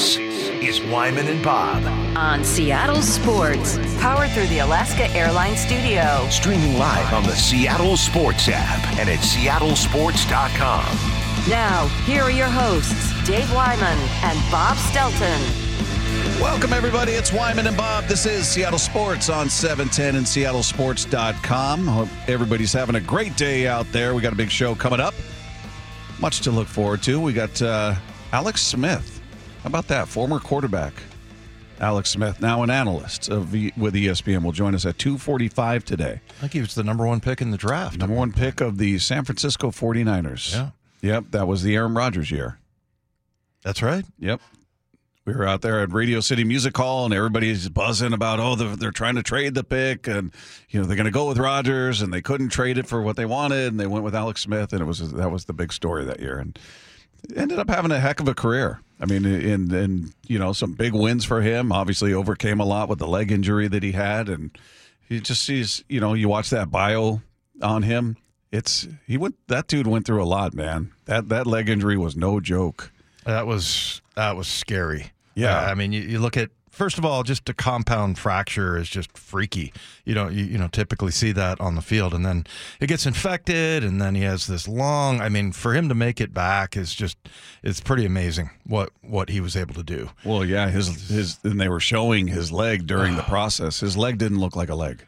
[0.00, 1.84] This is Wyman and Bob.
[2.16, 3.76] on Seattle Sports.
[4.00, 6.26] Powered through the Alaska Airlines Studio.
[6.30, 10.86] Streaming live on the Seattle Sports app and at seattlesports.com.
[11.50, 15.38] Now, here are your hosts, Dave Wyman and Bob Stelton.
[16.40, 17.12] Welcome, everybody.
[17.12, 18.04] It's Wyman and Bob.
[18.04, 21.86] This is Seattle Sports on 710 and seattlesports.com.
[21.86, 24.14] Hope everybody's having a great day out there.
[24.14, 25.12] We got a big show coming up.
[26.20, 27.20] Much to look forward to.
[27.20, 27.96] We got uh,
[28.32, 29.09] Alex Smith.
[29.62, 30.08] How about that?
[30.08, 30.94] Former quarterback.
[31.80, 36.20] Alex Smith, now an analyst of the, with ESPN, will join us at 245 today.
[36.28, 37.98] I think he was the number one pick in the draft.
[37.98, 40.52] Number one pick of the San Francisco 49ers.
[40.52, 40.70] Yeah.
[41.02, 42.58] Yep, that was the Aaron Rodgers year.
[43.62, 44.04] That's right.
[44.18, 44.40] Yep.
[45.24, 48.76] We were out there at Radio City Music Hall, and everybody's buzzing about, oh, they're,
[48.76, 50.32] they're trying to trade the pick, and
[50.68, 53.16] you know they're going to go with Rodgers, and they couldn't trade it for what
[53.16, 55.72] they wanted, and they went with Alex Smith, and it was that was the big
[55.72, 56.58] story that year, and
[57.36, 58.80] ended up having a heck of a career.
[59.00, 61.72] I mean, in in you know some big wins for him.
[61.72, 64.50] Obviously, overcame a lot with the leg injury that he had, and
[65.08, 67.22] he just sees, you know, you watch that bio
[67.62, 68.16] on him.
[68.52, 70.92] It's he went that dude went through a lot, man.
[71.06, 72.92] That that leg injury was no joke.
[73.24, 75.12] That was that was scary.
[75.34, 75.58] Yeah.
[75.58, 78.88] Uh, I mean, you, you look at first of all, just a compound fracture is
[78.88, 79.70] just freaky.
[80.06, 82.46] You don't you, you know typically see that on the field, and then
[82.80, 85.20] it gets infected, and then he has this long.
[85.20, 87.18] I mean, for him to make it back is just
[87.62, 90.08] it's pretty amazing what what he was able to do.
[90.24, 93.80] Well, yeah, his his and they were showing his leg during the process.
[93.80, 95.06] His leg didn't look like a leg.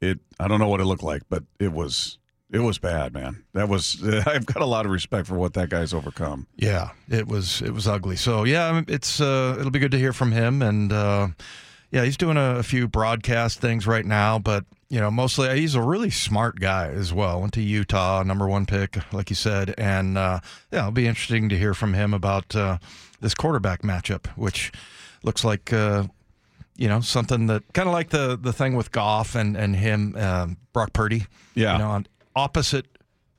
[0.00, 2.19] It I don't know what it looked like, but it was
[2.52, 3.44] it was bad, man.
[3.52, 6.46] That was I've got a lot of respect for what that guy's overcome.
[6.56, 8.16] Yeah, it was it was ugly.
[8.16, 11.28] So yeah, it's uh, it'll be good to hear from him, and uh,
[11.90, 15.76] yeah, he's doing a, a few broadcast things right now, but you know, mostly he's
[15.76, 17.40] a really smart guy as well.
[17.40, 20.40] Went to Utah, number one pick, like you said, and uh,
[20.72, 22.78] yeah, it'll be interesting to hear from him about uh,
[23.20, 24.72] this quarterback matchup, which
[25.22, 25.72] looks like.
[25.72, 26.04] Uh,
[26.76, 30.16] you know something that kind of like the the thing with Goff and and him,
[30.16, 31.26] um, Brock Purdy.
[31.54, 31.74] Yeah.
[31.74, 32.86] you know, on opposite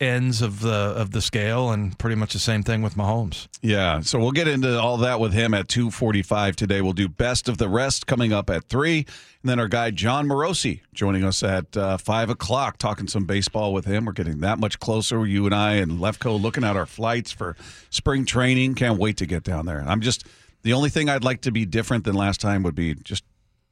[0.01, 3.47] ends of the of the scale, and pretty much the same thing with Mahomes.
[3.61, 6.81] Yeah, so we'll get into all that with him at 2:45 today.
[6.81, 9.05] We'll do best of the rest coming up at three,
[9.41, 13.73] and then our guy Jon Morosi joining us at uh, five o'clock, talking some baseball
[13.73, 14.05] with him.
[14.05, 17.55] We're getting that much closer, you and I and Lefko, looking at our flights for
[17.91, 18.75] spring training.
[18.75, 19.83] Can't wait to get down there.
[19.85, 20.25] I'm just
[20.63, 23.23] the only thing I'd like to be different than last time would be just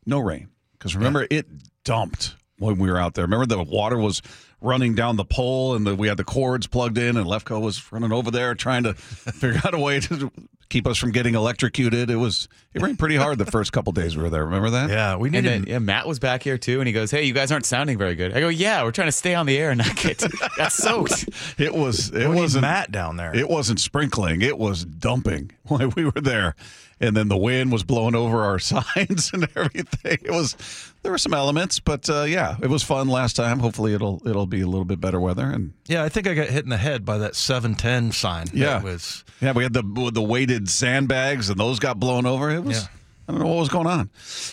[0.06, 1.48] no rain, because remember it
[1.84, 3.26] dumped when we were out there.
[3.26, 4.22] Remember the water was
[4.62, 7.92] running down the pole and the, we had the cords plugged in and Lefko was
[7.92, 10.32] running over there trying to figure out a way to
[10.70, 12.10] keep us from getting electrocuted.
[12.12, 14.46] It was it rained pretty hard the first couple days we were there.
[14.46, 14.90] Remember that?
[14.90, 15.52] Yeah, we And needed.
[15.64, 17.98] then yeah, Matt was back here too, and he goes, "Hey, you guys aren't sounding
[17.98, 20.24] very good." I go, "Yeah, we're trying to stay on the air and not get
[20.58, 21.28] that's soaked."
[21.58, 23.36] It was it wasn't Matt down there.
[23.36, 24.42] It wasn't sprinkling.
[24.44, 26.56] It was dumping when we were there.
[27.02, 30.18] And then the wind was blowing over our signs and everything.
[30.22, 30.56] It was
[31.02, 33.60] there were some elements, but uh, yeah, it was fun last time.
[33.60, 36.48] Hopefully it'll it'll be a little bit better weather and yeah, I think I got
[36.48, 38.48] hit in the head by that seven ten sign.
[38.54, 38.82] Yeah.
[38.82, 39.24] was.
[39.42, 42.50] Yeah, we had the the weighted sandbags, and those got blown over.
[42.50, 42.82] It was.
[42.82, 42.88] Yeah.
[43.28, 44.10] I don't know what was going on,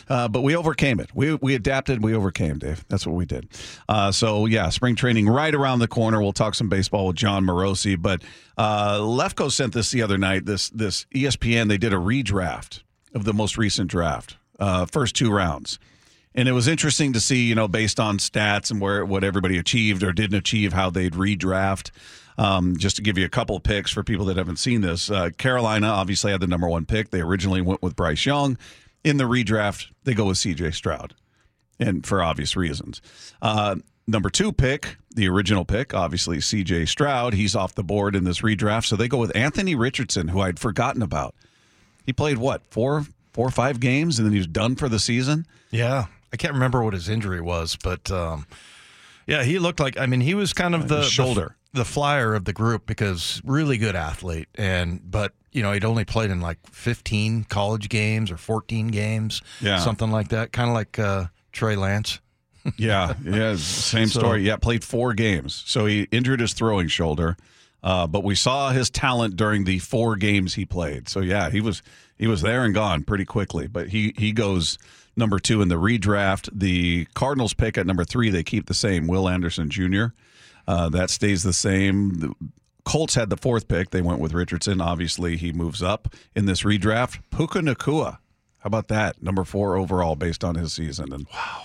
[0.07, 1.09] uh, but we overcame it.
[1.15, 2.05] We we adapted.
[2.05, 2.85] We overcame, Dave.
[2.89, 3.49] That's what we did.
[3.89, 6.21] Uh, so yeah, spring training right around the corner.
[6.21, 8.01] We'll talk some baseball with Jon Morosi.
[8.01, 8.23] But
[8.59, 10.45] uh, Lefko sent this the other night.
[10.45, 12.83] This this ESPN they did a redraft
[13.15, 15.79] of the most recent draft, uh, first two rounds.
[16.37, 19.57] And it was interesting to see, you know, based on stats and where what everybody
[19.57, 21.91] achieved or didn't achieve, how they'd redraft.
[22.39, 25.31] Um, just to give you a couple picks for people that haven't seen this, uh,
[25.39, 27.09] Carolina obviously had the number one pick.
[27.09, 28.59] They originally went with Bryce Young.
[29.03, 30.73] In the redraft, they go with C.J.
[30.73, 31.15] Stroud,
[31.81, 33.01] and for obvious reasons.
[33.41, 33.77] Uh,
[34.07, 36.85] number two pick, the original pick, obviously C.J.
[36.85, 37.33] Stroud.
[37.33, 40.59] He's off the board in this redraft, so they go with Anthony Richardson, who I'd
[40.59, 41.35] forgotten about.
[42.05, 44.99] He played what four, four or five games, and then he was done for the
[44.99, 45.47] season.
[45.71, 48.47] Yeah, I can't remember what his injury was, but um,
[49.27, 49.99] yeah, he looked like.
[49.99, 51.57] I mean, he was kind of the his shoulder.
[51.73, 55.85] the, the flyer of the group because really good athlete, and but you know he'd
[55.85, 59.79] only played in like 15 college games or 14 games, Yeah.
[59.79, 60.53] something like that.
[60.53, 62.21] Kind of like uh, Trey Lance.
[62.77, 64.43] Yeah, yeah, same So- story.
[64.43, 67.37] Yeah, played four games, so he injured his throwing shoulder.
[67.81, 71.09] Uh, but we saw his talent during the four games he played.
[71.09, 71.83] So yeah, he was
[72.19, 73.69] he was there and gone pretty quickly.
[73.69, 74.79] But he he goes
[75.17, 76.49] number two in the redraft.
[76.53, 78.31] The Cardinals pick at number three.
[78.31, 79.07] They keep the same.
[79.07, 80.07] Will Anderson Jr.
[80.67, 82.21] Uh, that stays the same.
[82.21, 82.35] The
[82.85, 83.91] Colts had the fourth pick.
[83.91, 84.81] They went with Richardson.
[84.81, 87.21] Obviously, he moves up in this redraft.
[87.31, 88.19] Puka Nacua.
[88.59, 89.23] How about that?
[89.23, 91.13] Number four overall based on his season.
[91.13, 91.65] And wow,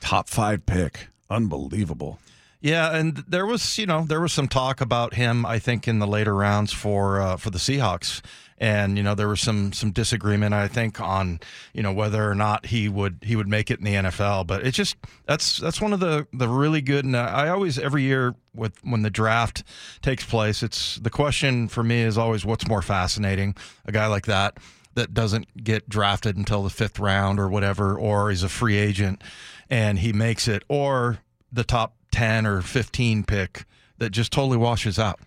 [0.00, 1.08] top five pick.
[1.28, 2.18] Unbelievable.
[2.60, 5.44] Yeah, and there was, you know, there was some talk about him.
[5.44, 8.22] I think in the later rounds for uh, for the Seahawks,
[8.58, 11.40] and you know there was some some disagreement I think on
[11.72, 14.46] you know whether or not he would he would make it in the NFL.
[14.46, 17.04] But it's just that's that's one of the the really good.
[17.04, 19.62] And I always every year with when the draft
[20.02, 23.54] takes place, it's the question for me is always what's more fascinating,
[23.84, 24.58] a guy like that
[24.94, 29.22] that doesn't get drafted until the fifth round or whatever, or is a free agent
[29.68, 31.18] and he makes it, or
[31.52, 33.64] the top 10 or 15 pick
[33.98, 35.20] that just totally washes out.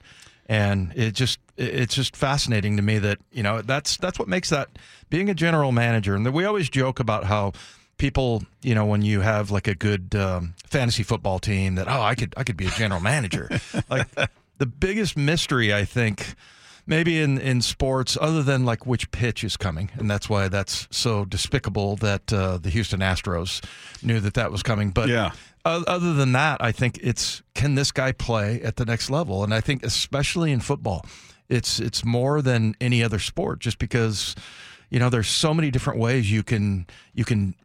[0.47, 4.49] And it just it's just fascinating to me that, you know, that's that's what makes
[4.49, 4.69] that
[5.09, 6.15] being a general manager.
[6.15, 7.51] And we always joke about how
[7.97, 12.01] people, you know, when you have like a good um, fantasy football team that oh,
[12.01, 13.49] I could I could be a general manager.
[13.89, 14.07] like
[14.57, 16.35] the biggest mystery I think
[16.87, 20.87] maybe in, in sports, other than like which pitch is coming, and that's why that's
[20.89, 23.63] so despicable that uh, the Houston Astros
[24.03, 24.89] knew that that was coming.
[24.91, 25.31] But Yeah.
[25.65, 29.43] other than that, I think it's can this guy play at the next level?
[29.43, 31.05] And I think especially in football,
[31.49, 34.35] it's it's more than any other sport, just because
[34.89, 37.55] you know there's so many different ways you can you can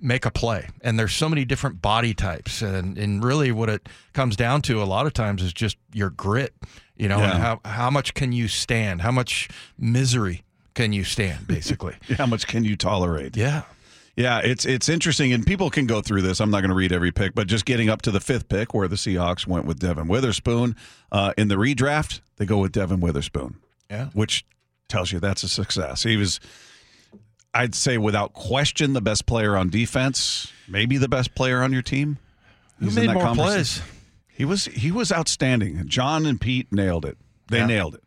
[0.00, 3.88] make a play and there's so many different body types and, and really what it
[4.12, 6.52] comes down to a lot of times is just your grit
[6.96, 7.30] you know Yeah.
[7.30, 9.48] and how, how much can you stand how much
[9.78, 10.42] misery
[10.74, 13.34] can you stand basically How much can you tolerate?
[13.36, 13.62] yeah
[14.16, 16.40] Yeah, it's it's interesting, and people can go through this.
[16.40, 18.72] I'm not going to read every pick, but just getting up to the fifth pick,
[18.72, 20.76] where the Seahawks went with Devon Witherspoon
[21.10, 23.56] uh, in the redraft, they go with Devon Witherspoon,
[23.90, 24.44] yeah which
[24.88, 26.04] tells you that's a success.
[26.04, 26.38] He was,
[27.52, 31.82] I'd say, without question, the best player on defense, maybe the best player on your
[31.82, 32.18] team.
[32.78, 33.82] who He's made that more plays
[34.28, 35.88] He was he was outstanding.
[35.88, 37.18] John and Pete nailed it.
[37.48, 37.66] They Yeah.
[37.66, 38.02] nailed it.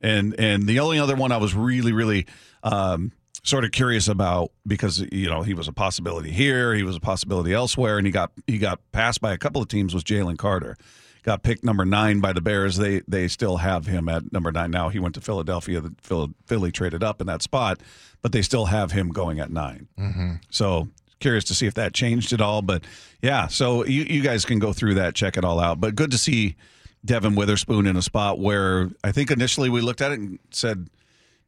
[0.00, 2.26] And and the only other one I was really really
[2.62, 3.10] um,
[3.44, 7.00] sort of curious about because you know he was a possibility here, he was a
[7.00, 10.38] possibility elsewhere, and he got he got passed by a couple of teams was Jalen
[10.38, 10.76] Carter.
[11.24, 12.76] Got picked number nine by the Bears.
[12.76, 14.88] They they still have him at number nine now.
[14.88, 15.80] He went to Philadelphia.
[15.80, 17.80] The Phil- Philly traded up in that spot,
[18.22, 20.32] but they still have him going at 9 Mm-hmm.
[20.50, 20.88] So
[21.20, 22.60] curious to see if that changed at all.
[22.62, 22.82] But
[23.22, 25.80] yeah, so you, you guys can go through that, check it all out.
[25.80, 26.56] But good to see
[27.04, 30.88] Devon Witherspoon in a spot where I think initially we looked at it and said,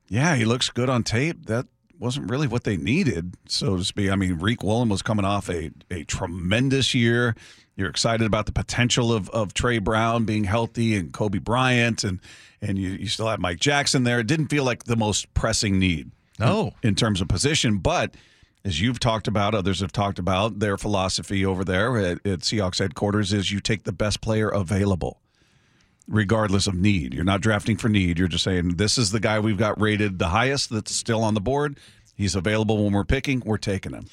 [0.08, 1.46] yeah, he looks good on tape.
[1.46, 1.67] That
[1.99, 4.11] wasn't really what they needed, so to speak.
[4.11, 7.35] I mean, Riq Woolen was coming off a, a tremendous year.
[7.76, 12.20] You're excited about the potential of, of Tre Brown being healthy and Coby Bryant, and
[12.62, 14.20] and you, you still have Mike Jackson there.
[14.20, 16.73] It didn't feel like the most pressing need No.
[16.82, 18.14] in terms of position, but
[18.64, 22.79] as you've talked about, others have talked about, their philosophy over there at, at Seahawks
[22.79, 25.20] headquarters is you take the best player available,
[26.06, 27.15] regardless of need.
[27.15, 28.19] You're not drafting for need.
[28.19, 31.35] You're just saying this is the guy we've got rated the highest that's still on
[31.35, 31.79] the board.
[32.15, 33.43] He's available when we're picking.
[33.45, 34.06] We're taking him.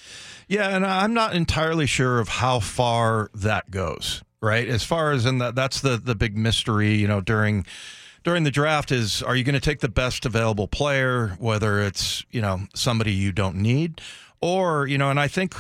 [0.48, 4.24] Yeah, and I'm not entirely sure of how far that goes.
[4.44, 6.96] Right, as far as in that, that's the the big mystery.
[6.96, 7.64] You know, during
[8.24, 12.26] during the draft is are you going to take the best available player, whether it's
[12.32, 14.02] you know somebody you don't need,
[14.42, 15.54] or you know, and I think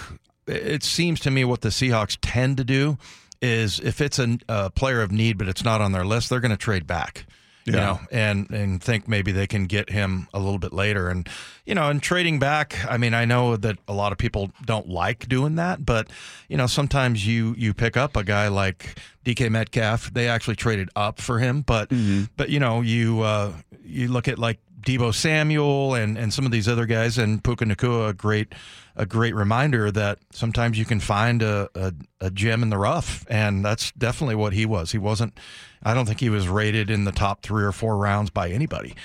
[0.48, 2.98] it seems to me what the Seahawks tend to do
[3.42, 6.40] is if it's a, a player of need but it's not on their list, they're
[6.40, 7.26] going to trade back.
[7.64, 11.10] You know, and and think maybe they can get him a little bit later.
[11.10, 11.30] And
[11.64, 14.90] you know, and trading back, I mean, I know that a lot of people don't
[14.90, 16.08] like doing that, but
[16.50, 20.12] you know, sometimes you you pick up a guy like DK Metcalf.
[20.12, 21.92] They actually traded up for him, but
[22.36, 23.54] but you know, you uh,
[23.84, 27.66] you look at like Deebo Samuel and and some of these other guys, and Puka
[27.66, 28.56] Nacua, great
[28.96, 33.26] a great reminder that sometimes you can find a, a a gem in the rough,
[33.30, 34.92] and that's definitely what he was.
[34.92, 35.38] He wasn't.
[35.84, 38.96] I don't think he was rated in the top three or four rounds by anybody,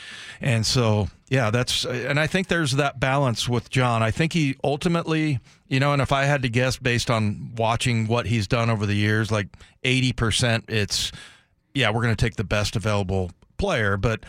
[0.40, 4.02] and so yeah, that's and I think there's that balance with John.
[4.02, 8.06] I think he ultimately, you know, and if I had to guess based on watching
[8.06, 9.48] what he's done over the years, like
[9.84, 11.12] eighty percent, it's
[11.74, 14.24] yeah, we're going to take the best available player, but.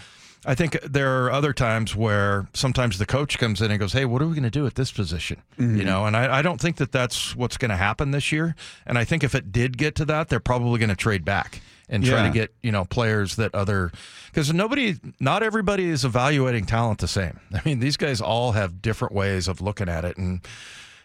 [0.46, 4.06] I think there are other times where sometimes the coach comes in and goes, "Hey,
[4.06, 5.86] what are we going to do at this position?" You mm-hmm.
[5.86, 8.56] know, and I, I don't think that that's what's going to happen this year.
[8.86, 11.62] And I think if it did get to that, they're probably going to trade back
[11.90, 13.92] and try to get you know players that other
[14.28, 17.40] because nobody, not everybody is evaluating talent the same.
[17.54, 20.42] I mean, these guys all have different ways of looking at it, and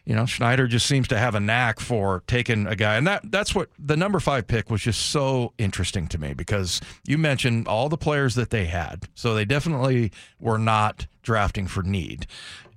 [0.04, 3.30] you know, Schneider just seems to have a knack for taking a guy, and that
[3.30, 7.68] that's what the number five pick was just so interesting to me because you mentioned
[7.68, 12.26] all the players that they had, so they definitely were not drafting for need,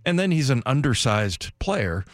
[0.05, 2.05] and then he's an undersized player,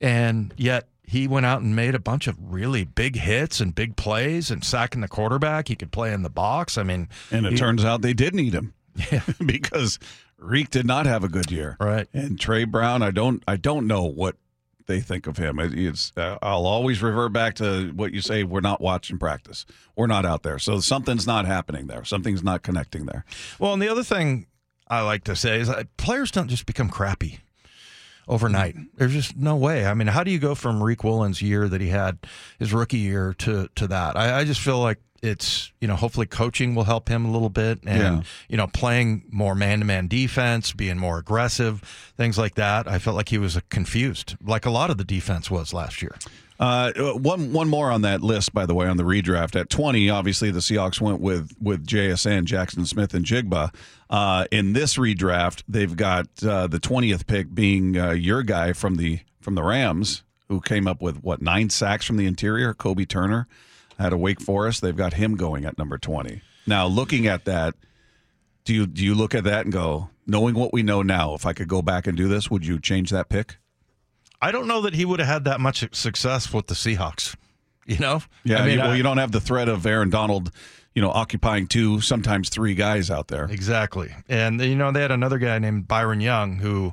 [0.00, 3.94] and yet he went out and made a bunch of really big hits and big
[3.96, 5.68] plays and sacking the quarterback.
[5.68, 6.78] He could play in the box.
[6.78, 8.72] I mean, And it he- turns out they did need him.
[9.44, 9.98] because
[10.40, 11.76] Riq did not have a good year.
[11.78, 12.08] Right.
[12.14, 14.36] And Tre Brown, I don't I don't know what
[14.86, 15.58] they think of him.
[15.58, 19.64] It's uh, I'll always revert back to what you say we're not watching practice.
[19.96, 20.58] We're not out there.
[20.58, 22.04] So something's not happening there.
[22.04, 23.24] Something's not connecting there.
[23.58, 24.46] Well, and the other thing
[24.88, 27.40] I like to say is that players don't just become crappy
[28.28, 28.76] overnight.
[28.96, 29.86] There's just no way.
[29.86, 32.18] I mean, how do you go from Riq Woolen's year that he had
[32.58, 34.16] his rookie year to to that?
[34.16, 37.48] I, I just feel like it's you know hopefully coaching will help him a little
[37.48, 38.22] bit and Yeah.
[38.48, 41.80] you know playing more man to man defense, being more aggressive,
[42.16, 42.86] things like that.
[42.86, 46.14] I felt like he was confused, like a lot of the defense was last year.
[46.58, 50.08] Uh, one one more on that list, by the way, on the redraft at twenty.
[50.08, 53.74] Obviously, the Seahawks went with with JSN, Jaxon Smith-Njigba.
[54.08, 58.96] Uh, in this redraft, they've got uh, the twentieth pick being uh, your guy from
[58.96, 62.72] the from the Rams, who came up with what nine sacks from the interior.
[62.72, 63.48] Kobie Turner
[63.98, 64.80] out of Wake Forest.
[64.80, 66.40] They've got him going at number twenty.
[66.66, 67.74] Now, looking at that,
[68.64, 71.46] do you do you look at that and go, knowing what we know now, if
[71.46, 73.58] I could go back and do this, would you change that pick?
[74.44, 77.34] I don't know that he would have had that much success with the Seahawks.
[77.86, 80.08] You know, Yeah, I mean, you, well, I- you don't have the threat of Aaron
[80.10, 80.50] Donald,
[80.94, 83.44] you know, occupying two, sometimes three guys out there.
[83.44, 84.14] Exactly.
[84.28, 86.92] And, you know, they had another guy named Byron Young who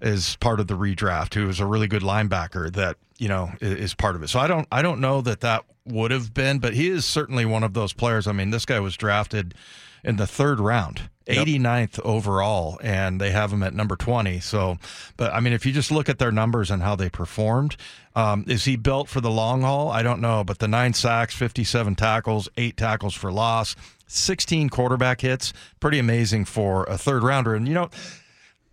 [0.00, 3.64] is part of the redraft, who is a really good linebacker that, you know, i-
[3.64, 4.30] is part of it.
[4.30, 7.44] So I don't, I don't know that that would have been, but he is certainly
[7.44, 8.26] one of those players.
[8.26, 9.54] I mean, this guy was drafted
[10.02, 11.02] in the third round.
[11.26, 14.40] 89th overall, and they have him at number 20.
[14.40, 14.78] So,
[15.16, 17.76] but I mean, if you just look at their numbers and how they performed,
[18.14, 19.90] um, is he built for the long haul?
[19.90, 23.74] I don't know, but the nine sacks, 57 tackles, eight tackles for loss,
[24.06, 27.54] 16 quarterback hits, pretty amazing for a third rounder.
[27.54, 27.88] And, you know,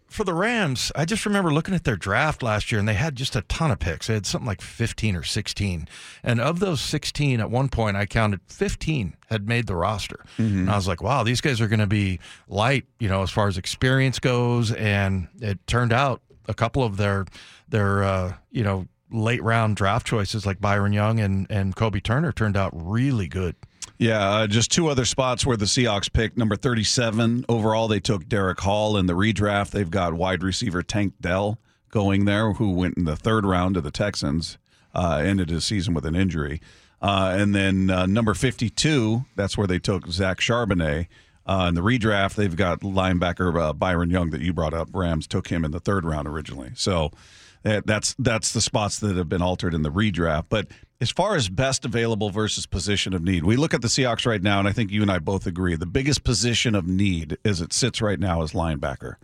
[0.10, 3.16] for the Rams, I just remember looking at their draft last year and they had
[3.16, 4.08] just a ton of picks.
[4.08, 5.88] They had something like 15 or 16.
[6.24, 10.26] And of those 16, at one point, I counted 15 had made the roster.
[10.38, 13.30] And I was like, wow, these guys are going to be light, you know, as
[13.30, 14.72] far as experience goes.
[14.72, 17.26] And it turned out a couple of their,
[17.68, 22.32] their, uh, you know, late round draft choices like Byron Young and, and Kobie Turner
[22.32, 23.56] turned out really good.
[24.00, 27.90] Yeah, uh, just two other spots where the Seahawks picked number 37 overall.
[27.90, 29.72] They took Derick Hall in the redraft.
[29.72, 31.60] They've got wide receiver Tank Dell
[31.92, 34.58] going there, who went in the third round to the Texans,
[34.96, 36.62] uh, ended his season with an injury.
[37.02, 41.08] Uh, and then uh, number 52, that's where they took Zach Charbonnet.
[41.46, 44.88] Uh, in the redraft, they've got linebacker uh, Byron Young that you brought up.
[44.94, 46.72] Rams took him in the third round originally.
[46.76, 47.12] So
[47.64, 50.46] that's that's the spots that have been altered in the redraft.
[50.50, 50.68] But
[51.02, 54.42] as far as best available versus position of need, we look at the Seahawks right
[54.42, 57.62] now, and I think you and I both agree the biggest position of need as
[57.62, 59.16] it sits right now is linebacker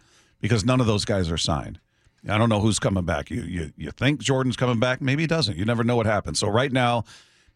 [0.42, 1.80] because none of those guys are signed.
[2.28, 3.30] I don't know who's coming back.
[3.30, 5.02] You you you think Jordan's coming back?
[5.02, 5.58] Maybe he doesn't.
[5.58, 6.40] You never know what happens.
[6.40, 7.04] So right now,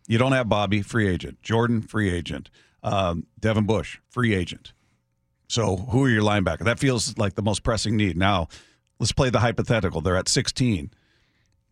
[0.08, 1.42] you don't have Bobby, free agent.
[1.42, 2.50] Jordan, free agent.
[2.84, 4.74] Um, Devin Bush, free agent.
[5.48, 6.60] So who are your linebacker?
[6.60, 8.16] That feels like the most pressing need.
[8.16, 8.48] Now,
[9.00, 10.02] let's play the hypothetical.
[10.02, 10.92] They're at 16.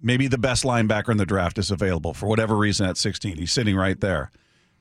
[0.02, 3.38] Maybe the best linebacker in the draft is available for whatever reason at 16.
[3.38, 4.32] He's sitting right there.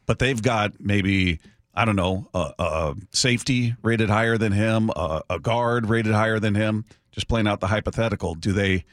[0.05, 1.41] But they've got maybe,
[1.75, 6.38] I don't know, a, a safety rated higher than him, a, a guard rated higher
[6.38, 6.85] than him.
[7.12, 8.35] Just playing out the hypothetical.
[8.35, 8.85] Do they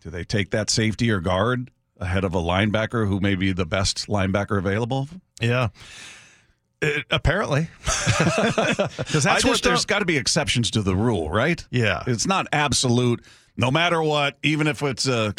[0.00, 1.70] do they take that safety or guard
[2.00, 5.08] ahead of a linebacker who may be the best linebacker available?
[5.40, 5.68] Yeah.
[6.82, 7.68] It, apparently.
[8.22, 11.64] Because I that's what just there's got to be exceptions to the rule, right?
[11.70, 12.02] Yeah.
[12.06, 13.24] It's not absolute.
[13.56, 15.34] No matter what, even if it's a,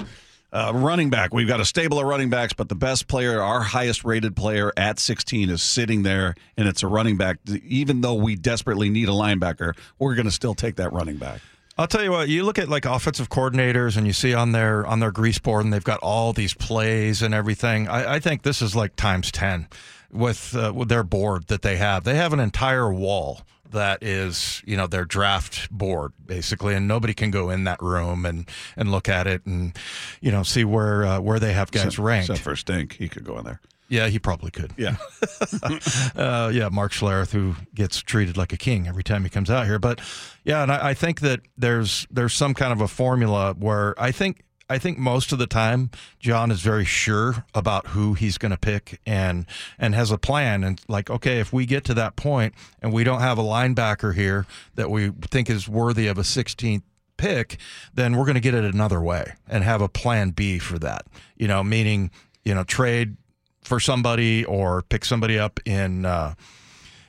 [0.51, 3.61] a running back, we've got a stable of running backs, but the best player, our
[3.61, 7.37] highest rated player at 16, is sitting there, and it's a running back.
[7.65, 11.41] Even though we desperately need a linebacker, we're going to still take that running back.
[11.77, 12.29] I'll tell you what.
[12.29, 15.65] You look at like offensive coordinators, and you see on their on their grease board,
[15.65, 17.87] and they've got all these plays and everything.
[17.87, 19.67] I, I think this is like times ten
[20.13, 22.03] with uh, with their board that they have.
[22.03, 23.41] They have an entire wall
[23.73, 28.25] that is you know their draft board basically, and nobody can go in that room
[28.25, 29.77] and and look at it and
[30.21, 32.29] you know see where uh, where they have guys ranked.
[32.29, 33.59] Except for Stink, he could go in there.
[33.89, 34.71] yeah, he probably could.
[34.77, 34.95] Yeah.
[36.15, 39.65] uh, yeah, Mark Schlereth, who gets treated like a king every time he comes out
[39.65, 39.79] here.
[39.79, 39.99] But
[40.45, 44.11] yeah, and I, I think that there's there's some kind of a formula where I
[44.11, 48.51] think I think most of the time John is very sure about who he's going
[48.51, 49.45] to pick and
[49.77, 53.03] and has a plan and like okay, if we get to that point and we
[53.03, 56.83] don't have a linebacker here that we think is worthy of a 16th
[57.17, 57.57] pick,
[57.93, 61.05] then we're going to get it another way and have a plan B for that.
[61.37, 62.11] You know, meaning
[62.43, 63.17] you know trade
[63.63, 66.35] for somebody or pick somebody up in uh,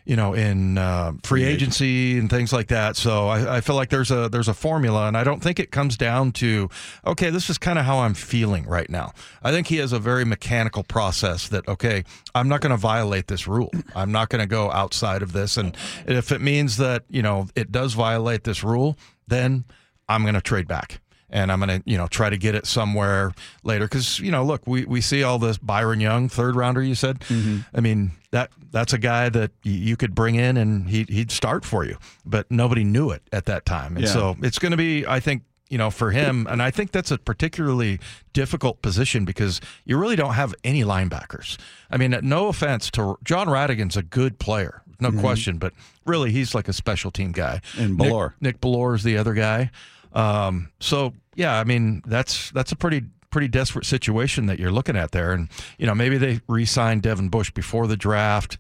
[0.05, 2.97] you know in uh, free agency and things like that.
[2.97, 5.71] So I, I feel like there's a there's a formula, and I don't think it
[5.71, 6.69] comes down to
[7.07, 9.13] okay, this is kind of how I'm feeling right now.
[9.43, 13.29] I think he has a very mechanical process that okay, I'm not going to violate
[13.29, 13.71] this rule.
[13.95, 17.49] I'm not going to go outside of this, and if it means that you know
[17.55, 18.97] it does violate this rule,
[19.27, 19.65] then
[20.09, 21.01] I'm going to trade back.
[21.31, 23.33] And I'm going to, you know, try to get it somewhere
[23.65, 23.87] later.
[23.87, 26.83] Because you know, look, we, we see all this Byron Young third rounder.
[26.83, 27.59] You said, Mm-hmm.
[27.75, 31.65] I mean that that's a guy that you could bring in and he he'd start
[31.65, 34.13] for you, but nobody knew it at that time, and Yeah.
[34.13, 35.43] so it's going to be, I think.
[35.71, 37.99] You know, for him, and I think that's a particularly
[38.35, 41.57] difficult position because you really don't have any linebackers.
[41.91, 45.73] I mean, no offense to Jon Rhattigan's a good player, no question, but
[46.05, 47.61] really he's like a special team guy.
[47.79, 48.35] And Nick- Bellore.
[48.41, 49.71] Nick Bellore is the other guy.
[50.15, 54.97] Um, so yeah, I mean that's that's a pretty pretty desperate situation that you're looking
[54.97, 58.57] at there, and you know maybe they re-signed Devin Bush before the draft,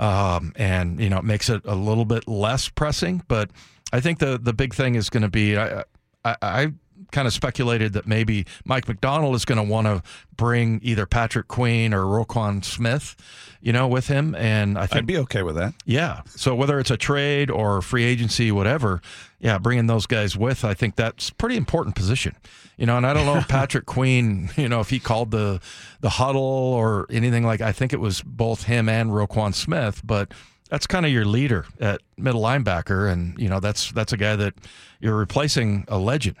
[0.00, 3.22] um, and you know it makes it a little bit less pressing.
[3.28, 3.50] But
[3.92, 5.84] I think the the big thing is going to be I
[6.24, 6.36] I.
[6.42, 6.72] I
[7.12, 10.02] Kind of speculated that maybe Mike Macdonald is going to want to
[10.36, 13.16] bring either Patrick Queen or Roquan Smith,
[13.60, 15.74] you know, with him, and I think I'd be okay with that.
[15.84, 16.22] yeah.
[16.28, 19.00] So whether it's a trade or free agency, whatever,
[19.38, 22.36] yeah, bringing those guys with, I think that's a pretty important position.
[22.76, 25.60] You know, and I don't know if Patrick Queen, you know, if he called the
[26.00, 27.60] the huddle or anything like.
[27.60, 30.32] I think it was both him and Roquan Smith, but
[30.68, 34.36] that's kind of your leader at middle linebacker, and you know that's that's a guy
[34.36, 34.54] that
[35.00, 36.36] you're replacing a legend,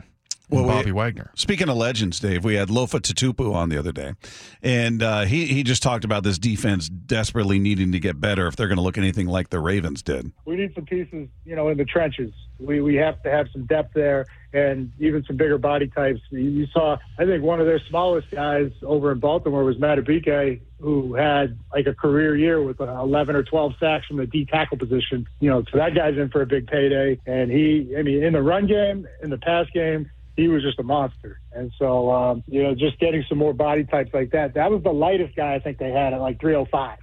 [0.50, 1.30] in Well, we- Bobby Wagner.
[1.34, 4.14] Speaking of legends, Dave, we had Lofa Tatupu on the other day,
[4.62, 8.56] and uh, he he just talked about this defense desperately needing to get better if
[8.56, 10.32] they're going to look anything like the Ravens did.
[10.44, 12.32] we need some pieces, you know, in the trenches.
[12.58, 16.20] We we have to have some depth there, and even some bigger body types.
[16.30, 20.60] You- You saw, I think, one of their smallest guys over in Baltimore was Madubuike,
[20.80, 24.46] who had like a career year with uh, 11 or 12 sacks from the D
[24.46, 25.26] tackle position.
[25.40, 28.32] You know, so that guy's in for a big payday, and he, I mean, in
[28.32, 30.10] the run game, in the pass game.
[30.36, 33.84] He was just a monster, and so um, you know, just getting some more body
[33.84, 34.54] types like that.
[34.54, 36.98] That was the lightest guy I think they had at like 305.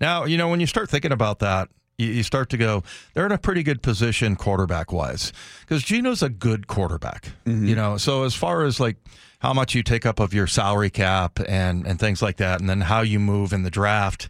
[0.00, 1.68] Now, you know, when you start thinking about that,
[1.98, 2.82] you, you start to go,
[3.14, 7.96] they're in a pretty good position quarterback wise because Geno's a good quarterback, you know.
[7.96, 8.96] So, as far as like
[9.38, 12.68] how much you take up of your salary cap and, and things like that, and
[12.68, 14.28] then how you move in the draft,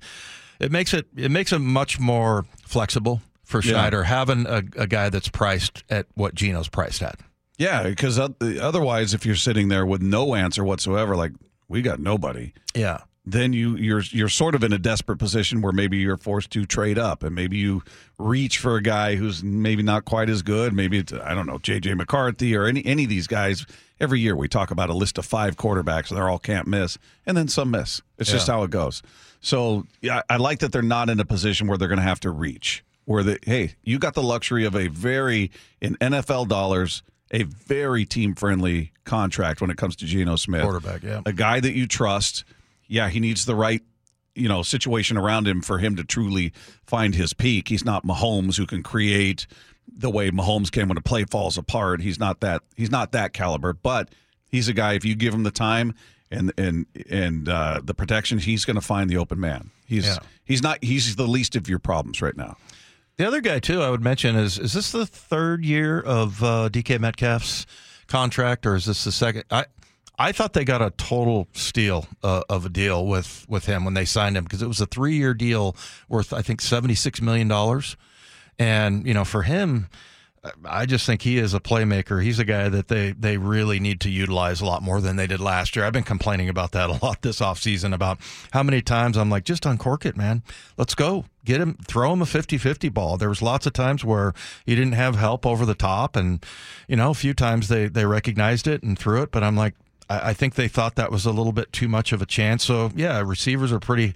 [0.60, 3.72] it makes it it makes it much more flexible for Yeah.
[3.72, 7.18] Schneider having a, a guy that's priced at what Geno's priced at.
[7.58, 11.32] Yeah, because otherwise, if you're sitting there with no answer whatsoever, like
[11.68, 12.98] we got nobody, Yeah.
[13.24, 16.66] then you you're you're sort of in a desperate position where maybe you're forced to
[16.66, 17.82] trade up and maybe you
[18.18, 20.72] reach for a guy who's maybe not quite as good.
[20.72, 23.64] Maybe it's I don't know JJ McCarthy or any any of these guys.
[24.00, 26.98] Every year we talk about a list of five quarterbacks and they're all can't miss,
[27.24, 28.02] and then some miss.
[28.18, 29.00] It's just how it goes.
[29.40, 32.20] So yeah, I like that they're not in a position where they're going to have
[32.20, 32.84] to reach.
[33.06, 37.02] Where the hey, you got the luxury of a very in NFL dollars.
[37.32, 40.62] A very team friendly contract when it comes to Geno Smith.
[40.62, 41.22] Quarterback, yeah.
[41.26, 42.44] A guy that you trust.
[42.86, 43.82] Yeah, he needs the right,
[44.34, 46.52] you know, situation around him for him to truly
[46.86, 47.68] find his peak.
[47.68, 49.46] He's not Mahomes who can create
[49.88, 52.00] the way Mahomes can when a play falls apart.
[52.00, 54.10] He's not that he's not that caliber, but
[54.50, 55.94] he's a guy if you give him the time
[56.30, 59.70] and and and uh, the protection, he's going to find the open man.
[59.86, 60.18] He's Yeah.
[60.44, 62.56] he's not he's the least of your problems right now.
[63.16, 66.68] The other guy too, I would mention is is this the third year of uh,
[66.70, 67.64] DK Metcalf's
[68.08, 69.44] contract, or is this the second?
[69.50, 69.66] I
[70.18, 73.94] I thought they got a total steal uh, of a deal with with him when
[73.94, 75.76] they signed him because it was a three year deal
[76.08, 77.96] worth I think seventy six million dollars,
[78.58, 79.88] and you know for him.
[80.64, 82.22] I just think he is a playmaker.
[82.22, 85.26] He's a guy that they, they really need to utilize a lot more than they
[85.26, 85.84] did last year.
[85.84, 88.18] I've been complaining about that a lot this offseason about
[88.52, 90.42] how many times I'm like, just uncork it, man.
[90.76, 91.24] Let's go.
[91.44, 93.16] Get him, throw him a 50 50 ball.
[93.16, 94.34] There was lots of times where
[94.66, 96.16] he didn't have help over the top.
[96.16, 96.44] And,
[96.88, 99.30] you know, a few times they, they recognized it and threw it.
[99.30, 99.74] But I'm like,
[100.08, 102.64] I, I think they thought that was a little bit too much of a chance.
[102.64, 104.14] So, yeah, receivers are pretty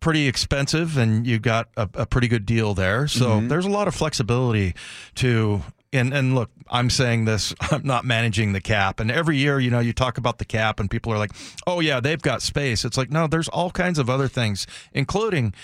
[0.00, 3.06] pretty expensive and you got a, a pretty good deal there.
[3.06, 3.48] So mm-hmm.
[3.48, 4.74] there's a lot of flexibility
[5.16, 9.00] to and and look, I'm saying this, I'm not managing the cap.
[9.00, 11.32] And every year, you know, you talk about the cap and people are like,
[11.66, 15.54] "Oh yeah, they've got space." It's like, "No, there's all kinds of other things, including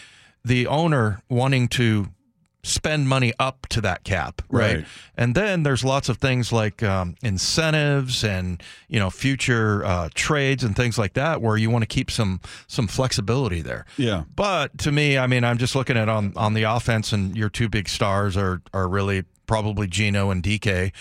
[0.45, 2.09] the owner wanting to
[2.67, 4.77] spend money up to that cap, right?
[4.77, 4.85] Right.
[5.17, 10.65] And then there's lots of things like um, incentives and you know future uh, trades
[10.65, 13.87] and things like that, where you want to keep some some flexibility there.
[13.97, 14.25] Yeah.
[14.35, 17.49] But to me, I mean, I'm just looking at on on the offense, and your
[17.49, 20.93] two big stars are are really probably Geno and DK.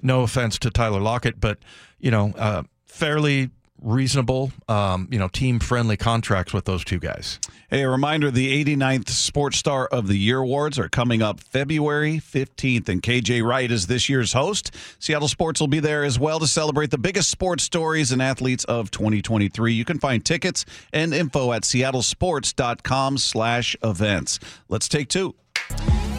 [0.00, 1.58] No offense to Tyler Lockett, but
[2.00, 3.50] you know, uh, fairly
[3.82, 7.38] reasonable, um, you know, team friendly contracts with those two guys.
[7.68, 12.18] Hey, a reminder the 89th Sports Star of the Year Awards are coming up February
[12.18, 14.74] 15th, and KJ Wright is this year's host.
[14.98, 18.64] Seattle Sports will be there as well to celebrate the biggest sports stories and athletes
[18.64, 19.72] of 2023.
[19.72, 24.38] You can find tickets and info at seattlesports.com slash events.
[24.68, 25.34] Let's take two.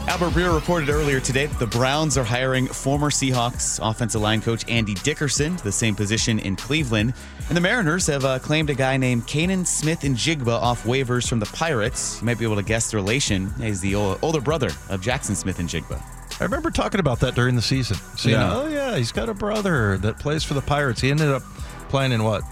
[0.08, 4.64] Albert Breer reported earlier today that the Browns are hiring former Seahawks offensive line coach
[4.70, 7.14] Andy Dickerson to the same position in Cleveland.
[7.48, 11.46] And the Mariners have uh, claimed a guy named Canaan Smith-Njigba off waivers from the
[11.48, 12.20] Pirates.
[12.22, 13.52] You might be able to guess the relation.
[13.56, 16.02] He's the ol- older brother of Jaxon Smith-Njigba.
[16.40, 17.98] I remember talking about that during the season.
[18.18, 18.56] Saying, Yeah.
[18.56, 21.02] oh, yeah, he's got a brother that plays for the Pirates.
[21.02, 21.42] He ended up
[21.90, 22.44] playing in what,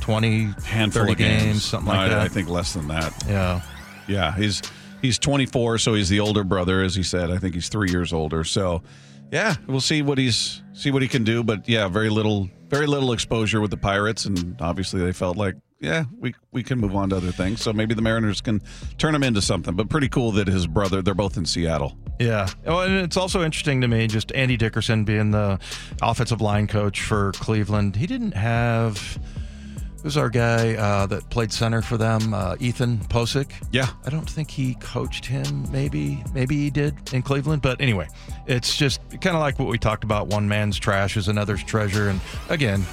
[0.00, 2.18] 20, Handful 30 of games, something No, like I, that?
[2.20, 3.12] I think less than that.
[3.26, 3.62] Yeah.
[4.06, 4.60] Yeah, he's
[5.02, 7.30] he's 24, so he's the older brother, as he said.
[7.30, 8.44] I think he's three years older.
[8.44, 8.82] So,
[9.32, 11.42] yeah, we'll see what he's see what he can do.
[11.44, 15.56] But yeah, very little very little exposure with the Pirates, and obviously they felt like
[15.80, 17.62] yeah we we can move on to other things.
[17.62, 18.60] So maybe the Mariners can
[18.98, 19.74] turn him into something.
[19.74, 21.96] But pretty cool that his brother they're both in Seattle.
[22.18, 22.48] Yeah.
[22.66, 25.58] Oh, and it's also interesting to me just Andy Dickerson being the
[26.02, 27.96] offensive line coach for Cleveland.
[27.96, 29.18] He didn't have
[30.02, 33.50] who's our guy uh, that played center for them, uh, Ethan Pocic.
[33.72, 33.88] Yeah.
[34.06, 35.70] I don't think he coached him.
[35.70, 37.62] Maybe, maybe he did in Cleveland.
[37.62, 38.08] But anyway,
[38.46, 40.28] it's just kind of like what we talked about.
[40.28, 42.08] One man's trash is another's treasure.
[42.08, 42.84] And again,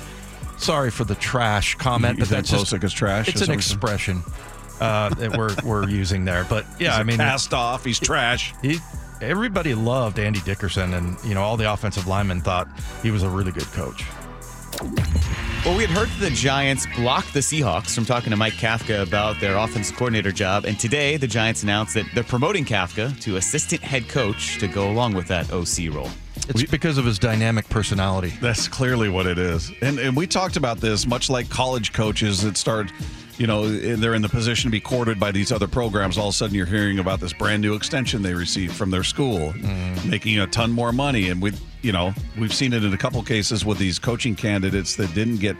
[0.57, 3.27] sorry for the trash comment, You but that's just Posick is trash?
[3.29, 4.23] It's Is an that what you're- expression
[4.79, 6.45] uh, that we're we're using there.
[6.49, 7.83] But yeah, I mean, cast off.
[7.85, 8.53] He's trash.
[8.61, 8.77] he,
[9.21, 12.67] everybody loved Andy Dickerson, and you know all the offensive linemen thought
[13.01, 14.03] he was a really good coach.
[15.67, 19.01] Well, we had heard that the Giants blocked the Seahawks from talking to Mike Kafka
[19.01, 20.65] about their offense coordinator job.
[20.65, 24.89] And today, the Giants announced that they're promoting Kafka to assistant head coach to go
[24.89, 26.09] along with that OC role.
[26.49, 28.33] It's because of his dynamic personality.
[28.41, 29.71] That's clearly what it is.
[29.81, 32.91] And and we talked about this much like college coaches that start,
[33.37, 36.17] you know, they're in the position to be courted by these other programs.
[36.17, 39.03] All of a sudden, you're hearing about this brand new extension they received from their
[39.03, 40.09] school, mm-hmm.
[40.09, 41.29] making a ton more money.
[41.29, 44.95] And we, you know, we've seen it in a couple cases with these coaching candidates
[44.95, 45.55] that didn't get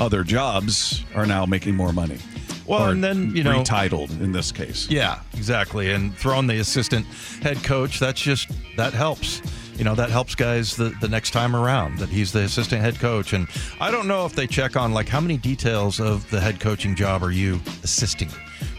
[0.00, 2.18] other jobs are now making more money.
[2.66, 4.90] Well, and then, you know- retitled in this case.
[4.90, 5.92] Yeah, exactly.
[5.92, 7.06] And throwing the assistant
[7.40, 9.40] head coach, that's just that helps.
[9.76, 12.98] You know, that helps guys the, the next time around that he's the assistant head
[12.98, 13.32] coach.
[13.34, 13.46] And
[13.80, 16.94] I don't know if they check on like how many details of the head coaching
[16.94, 18.30] job are you assisting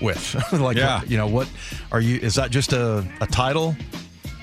[0.01, 0.35] with?
[0.53, 1.01] like, Yeah.
[1.05, 1.47] you know, what
[1.91, 2.17] are you?
[2.19, 3.75] Is that just a, a title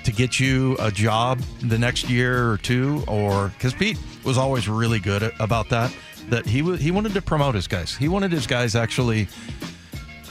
[0.05, 3.03] to get you a job the next year or two?
[3.09, 5.93] Or because Pete was always really good at, about that.
[6.29, 7.95] That he was he wanted to promote his guys.
[7.97, 9.29] He wanted his guys actually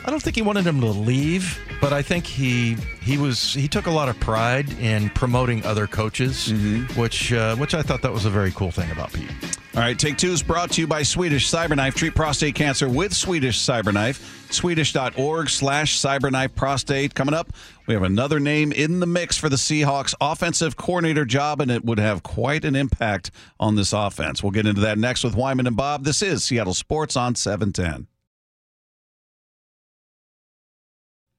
[0.05, 3.67] I don't think he wanted him to leave, but I think he he was he
[3.67, 6.49] took a lot of pride in promoting other coaches,
[6.95, 9.29] which uh, which I thought that was a very cool thing about Pete.
[9.75, 11.93] All right, Take Two is brought to you by Swedish Cyberknife.
[11.95, 14.21] Treat prostate cancer with Swedish Cyberknife.
[14.49, 17.15] Swedish.org slash cyberknife prostate.
[17.15, 17.51] Coming up,
[17.85, 21.83] we have another name in the mix for the Seahawks offensive coordinator job, and it
[21.83, 24.41] would have quite an impact on this offense.
[24.41, 26.05] We'll get into that next with Wyman and Bob.
[26.05, 28.07] This is Seattle Sports on 710.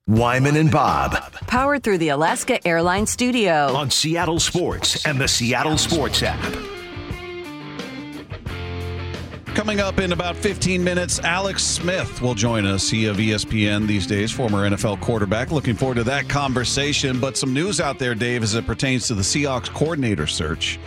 [0.06, 1.14] Wyman and Bob
[1.46, 3.74] Powered through the Alaska Airlines Studio.
[3.74, 6.54] on Seattle Sports and the Seattle Sports app.
[9.54, 12.90] Coming up in about 15 minutes, Alex Smith will join us.
[12.90, 15.50] He of ESPN these days, former NFL quarterback.
[15.50, 17.18] Looking forward to that conversation.
[17.18, 20.78] But some news out there, Dave, as it pertains to the Seahawks coordinator search.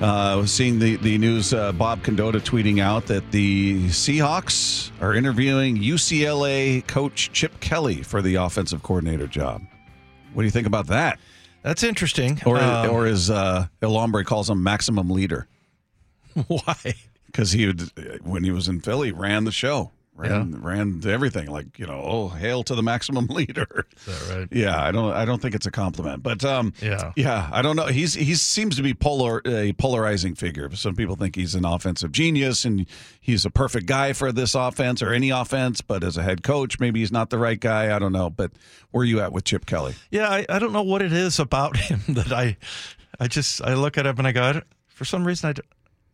[0.00, 4.90] Uh, I was seeing the, the news, uh, Bob Condotta tweeting out that the Seahawks
[5.00, 9.62] are interviewing UCLA coach Chip Kelly for the offensive coordinator job.
[10.32, 11.18] What do you think about that?
[11.62, 12.40] That's interesting.
[12.44, 15.46] Or, Um, or as uh, El Hombre calls him, maximum leader.
[16.48, 16.94] why?
[17.26, 17.90] because he would
[18.22, 22.28] when he was in Philly ran the show, ran ran everything like you know, oh
[22.28, 23.86] hail to the maximum leader.
[24.06, 24.48] Is that right?
[24.52, 27.12] Yeah, I don't I don't think it's a compliment, but um, Yeah.
[27.16, 27.86] yeah, I don't know.
[27.86, 30.70] He's he seems to be polar a polarizing figure.
[30.74, 32.86] Some people think he's an offensive genius and
[33.20, 36.78] he's a perfect guy for this offense or any offense, but as a head coach,
[36.78, 37.94] maybe he's not the right guy.
[37.94, 38.30] I don't know.
[38.30, 38.52] But
[38.92, 39.94] where are you at with Chip Kelly?
[40.10, 42.56] Yeah, I, I don't know what it is about him that I
[43.18, 45.66] I just I look at him and I go, I for some reason I don't,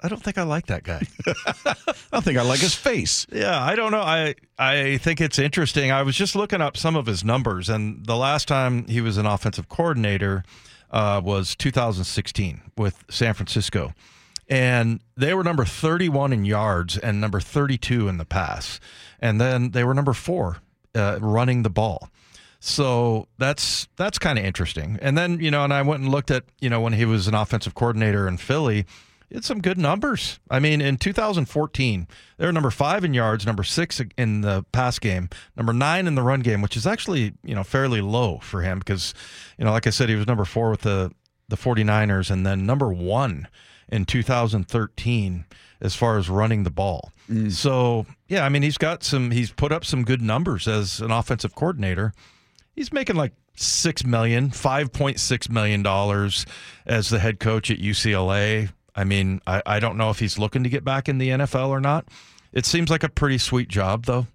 [0.03, 1.03] I don't think I like that guy.
[1.27, 1.75] I
[2.13, 3.27] don't think I like his face.
[3.31, 4.01] Yeah, I don't know.
[4.01, 5.91] I I think it's interesting.
[5.91, 9.17] I was just looking up some of his numbers, and the last time he was
[9.17, 10.45] an offensive coordinator
[10.91, 13.93] uh, was 2016 with San Francisco,
[14.49, 18.81] and they were number 31 in yards and number 32 in the pass,
[19.21, 20.59] and then they were number four
[20.95, 22.09] uh, running the ball.
[22.61, 24.99] So that's that's kind of interesting.
[25.01, 27.27] And then you know, and I went and looked at you know when he was
[27.27, 28.85] an offensive coordinator in Philly,
[29.37, 30.41] had some good numbers.
[30.51, 34.99] I mean, in 2014, they were number five in yards, number six in the pass
[34.99, 38.63] game, number nine in the run game, which is actually you know fairly low for
[38.63, 39.15] him because
[39.59, 41.13] you know like I said, he was number four with the
[41.49, 43.49] the 49ers, and then number one
[43.89, 45.45] in 2013
[45.81, 47.13] as far as running the ball.
[47.31, 47.51] Mm.
[47.53, 51.11] So yeah, I mean he's got some he's put up some good numbers as an
[51.11, 52.13] offensive coordinator.
[52.75, 56.47] He's making like six million, five point six million dollars
[56.87, 58.71] as the head coach at UCLA.
[58.95, 61.69] I mean, I, I don't know if he's looking to get back in the NFL
[61.69, 62.07] or not.
[62.53, 64.27] It seems like a pretty sweet job though,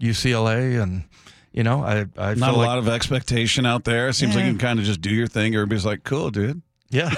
[0.00, 1.04] UCLA, and
[1.52, 4.08] you know, I I Not feel a like, lot of expectation out there.
[4.08, 5.54] It seems like you can kind of just do your thing.
[5.54, 6.62] Everybody's like, cool, dude.
[6.90, 7.10] yeah,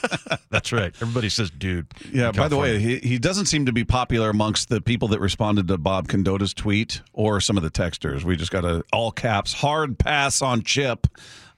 [0.50, 0.94] that's right.
[1.00, 1.86] Everybody says, dude.
[2.12, 5.20] Yeah, by the way, he, he doesn't seem to be popular amongst the people that
[5.20, 8.22] responded to Bob Condotta's tweet or some of the texters.
[8.24, 11.06] We just got a all caps hard pass on Chip.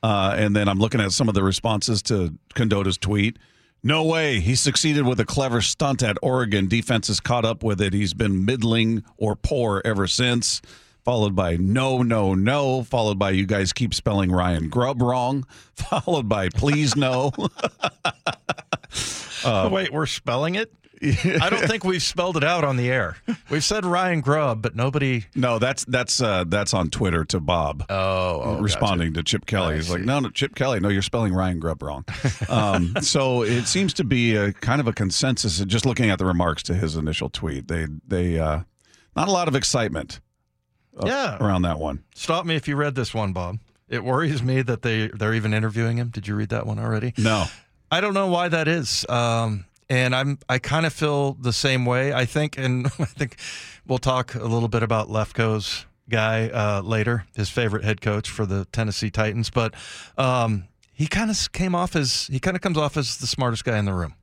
[0.02, 3.38] Uh, and then I'm looking at some of the responses to Condotta's tweet.
[3.86, 4.40] No way.
[4.40, 6.66] He succeeded with a clever stunt at Oregon.
[6.66, 7.92] Defense has caught up with it.
[7.92, 10.60] He's been middling or poor ever since.
[11.04, 12.82] Followed by no, no, no.
[12.82, 15.46] Followed by you guys keep spelling Ryan Grubb wrong.
[15.74, 17.30] Followed by please no.
[19.44, 20.72] Oh, wait, we're spelling it.
[21.02, 23.16] I don't think we've spelled it out on the air.
[23.50, 25.24] We've said Ryan Grubb, but nobody.
[25.34, 27.84] No, that's that's uh, that's on Twitter to Bob.
[27.90, 29.74] Oh, oh responding to Chip Kelly.
[29.74, 30.80] I He's like, no, no, Chip Kelly.
[30.80, 32.04] No, you're spelling Ryan Grubb wrong.
[32.48, 35.58] um, so it seems to be a kind of a consensus.
[35.60, 38.60] Just looking at the remarks to his initial tweet, they they uh,
[39.14, 40.20] not a lot of excitement
[41.04, 41.36] Yeah.
[41.40, 42.04] around that one.
[42.14, 43.58] Stop me if you read this one, Bob.
[43.88, 46.08] It worries me that they they're even interviewing him.
[46.08, 47.12] Did you read that one already?
[47.18, 47.44] No,
[47.90, 49.04] I don't know why that is.
[49.08, 52.12] Um, and I'm I kind of feel the same way.
[52.12, 53.36] I think, and I think
[53.86, 58.46] we'll talk a little bit about Lefko's guy uh, later, his favorite head coach for
[58.46, 59.50] the Tennessee Titans.
[59.50, 59.74] But
[60.16, 63.64] um, he kind of came off as he kind of comes off as the smartest
[63.64, 64.14] guy in the room.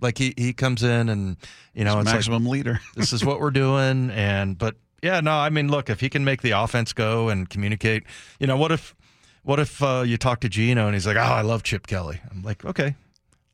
[0.00, 1.36] Like he he comes in and
[1.74, 2.80] you know it's like maximum leader.
[2.96, 6.24] this is what we're doing and but yeah no i mean look if he can
[6.24, 8.04] make the offense go and communicate
[8.40, 8.94] you know what if
[9.42, 12.20] what if uh, you talk to Geno and he's like oh i love chip kelly
[12.30, 12.96] i'm like okay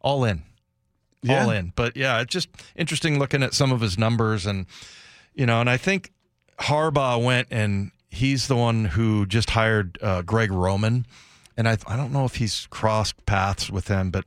[0.00, 0.42] all in
[1.28, 1.72] all in.
[1.76, 4.66] But yeah it's just interesting looking at some of his numbers and
[5.34, 6.12] you know and i think
[6.58, 11.06] harbaugh went and he's the one who just hired uh, greg roman.
[11.56, 14.24] And I, I don't know if he's crossed paths with him but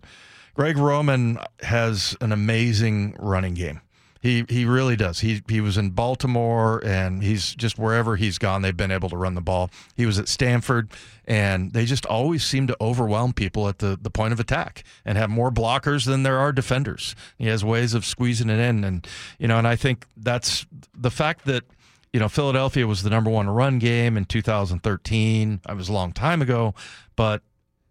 [0.54, 3.82] greg roman has an amazing running game
[4.24, 5.20] he he really does.
[5.20, 9.18] He he was in Baltimore and he's just wherever he's gone, they've been able to
[9.18, 9.70] run the ball.
[9.96, 10.90] He was at Stanford
[11.26, 15.18] and they just always seem to overwhelm people at the, the point of attack and
[15.18, 17.18] have more blockers than there are defenders.
[17.38, 19.06] He has ways of squeezing it in and
[19.40, 20.66] you know, and I think that's
[20.98, 21.66] the fact that
[22.14, 25.60] you know, Philadelphia was the number one run game in 2013.
[25.66, 26.76] I was a long time ago,
[27.18, 27.42] but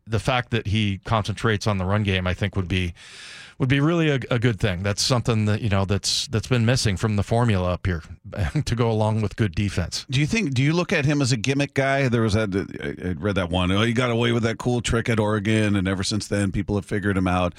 [0.06, 2.94] the fact that he concentrates on the run game, I think, would be
[3.58, 4.82] would be really a, a good thing.
[4.82, 8.02] That's something that you know that's that's been missing from the formula up here
[8.64, 10.06] to go along with good defense.
[10.10, 10.54] Do you think?
[10.54, 12.08] Do you look at him as a gimmick guy?
[12.08, 12.54] There was that.
[12.82, 13.70] I I read that one.
[13.70, 16.76] Oh, he got away with that cool trick at Oregon, and ever since then, people
[16.76, 17.54] have figured him out.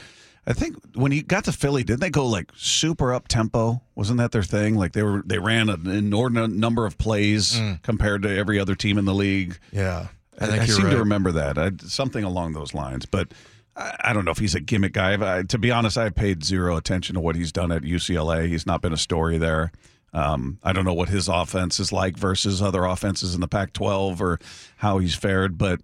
[0.45, 3.81] I think when he got to Philly, didn't they go like super up tempo?
[3.95, 4.75] Wasn't that their thing?
[4.75, 7.81] Like they were, they ran an inordinate number of plays mm.
[7.81, 9.57] compared to every other team in the league.
[9.71, 10.07] Yeah,
[10.39, 11.57] I, I seem to remember that.
[11.57, 13.05] I, something along those lines.
[13.05, 13.29] But
[13.75, 15.37] I, don't know if he's a gimmick guy.
[15.37, 18.47] I, to be honest, I paid zero attention to what he's done at UCLA.
[18.47, 19.71] He's not been a story there.
[20.13, 23.73] Um, I don't know what his offense is like versus other offenses in the Pac
[23.73, 24.39] 12 or
[24.77, 25.57] how he's fared.
[25.57, 25.81] But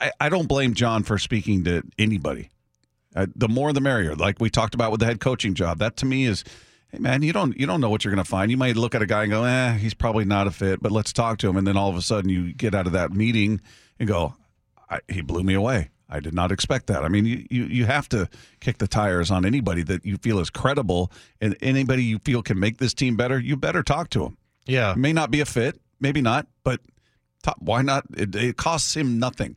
[0.00, 2.50] I, I don't blame John for speaking to anybody.
[3.16, 4.14] Uh, the more the merrier.
[4.14, 5.78] Like we talked about with the head coaching job.
[5.78, 6.44] That to me is
[6.90, 8.50] hey man, you don't you don't know what you're going to find.
[8.50, 10.92] You might look at a guy and go, eh, he's probably not a fit, but
[10.92, 11.56] let's talk to him.
[11.56, 13.60] And then all of a sudden, you get out of that meeting
[13.98, 14.34] and go,
[15.08, 15.90] he blew me away.
[16.10, 17.04] I did not expect that.
[17.04, 18.28] I mean, you, you you have to
[18.60, 22.58] kick the tires on anybody that you feel is credible and anybody you feel can
[22.58, 23.38] make this team better.
[23.38, 24.36] You better talk to him.
[24.66, 26.80] Yeah, It may not be a fit, maybe not, but
[27.42, 28.04] top, why not?
[28.16, 29.56] It, it costs him nothing.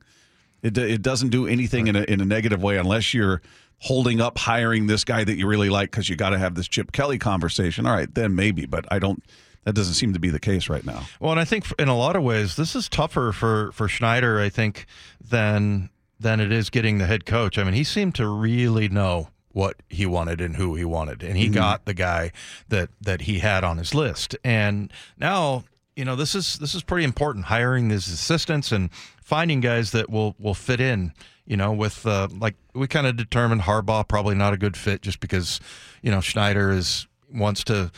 [0.61, 3.41] It, it doesn't do anything in a, in a negative way unless you're
[3.79, 6.69] holding up hiring this guy that you really like because you got to have this
[6.69, 7.85] Chip Kelly conversation.
[7.85, 9.21] All right, then maybe, but I don't.
[9.65, 11.03] That doesn't seem to be the case right now.
[11.21, 14.39] Well, and I think in a lot of ways this is tougher for for Schneider.
[14.39, 14.85] I think
[15.21, 15.89] than
[16.23, 17.57] than it is getting the head coach.
[17.57, 21.37] I mean, he seemed to really know what he wanted and who he wanted, and
[21.37, 22.31] he got the guy
[22.69, 24.35] that that he had on his list.
[24.43, 27.45] And now, you know, this is this is pretty important.
[27.45, 28.89] Hiring these assistants and
[29.21, 31.13] finding guys that will will fit in.
[31.45, 35.01] You know, with uh, like we kind of determined Harbaugh probably not a good fit
[35.01, 35.59] just because
[36.01, 37.91] you know Schneider is wants to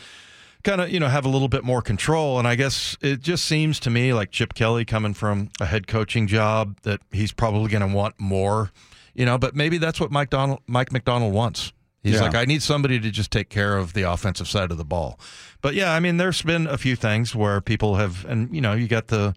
[0.66, 2.38] kind of you know have a little bit more control.
[2.38, 5.86] And i guess it just seems to me like chip kelly coming from a head
[5.86, 8.72] coaching job that he's probably going to want more
[9.14, 11.72] you know but maybe that's what mike donald mike macdonald wants.
[12.02, 12.22] He's Yeah.
[12.22, 15.18] like i need somebody to just take care of the offensive side of the ball.
[15.62, 18.72] But yeah i mean there's been a few things where people have and you know
[18.74, 19.34] you got the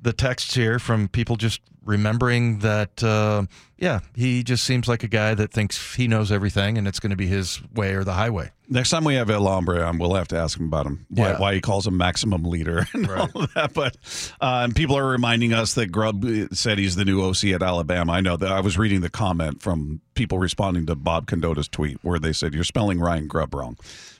[0.00, 3.44] the texts here from people just remembering that, uh,
[3.78, 7.10] yeah, he just seems like a guy that thinks he knows everything and it's going
[7.10, 8.50] to be his way or the highway.
[8.68, 11.30] Next time we have El Hombre on, we'll have to ask him about him, why,
[11.30, 11.38] Yeah.
[11.38, 13.30] why he calls him maximum leader and Right.
[13.32, 13.72] all that.
[13.72, 13.96] But
[14.40, 17.62] uh, and people are reminding us that Grubb uh, said he's the new OC at
[17.62, 18.12] Alabama.
[18.14, 21.98] I know that I was reading the comment from people responding to Bob Condotta's tweet
[22.02, 23.76] where they said you're spelling Ryan Grubb wrong.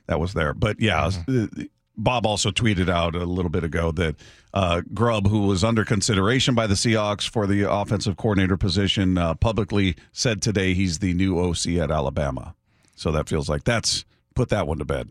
[0.06, 1.06] That was there, but yeah.
[1.08, 1.62] Mm-hmm.
[1.96, 4.16] Bob also tweeted out a little bit ago that
[4.52, 9.34] uh, Grubb, who was under consideration by the Seahawks for the offensive coordinator position, uh,
[9.34, 12.54] publicly said today he's the new OC at Alabama.
[12.94, 14.04] So that feels like that's
[14.34, 15.10] put that one to bed.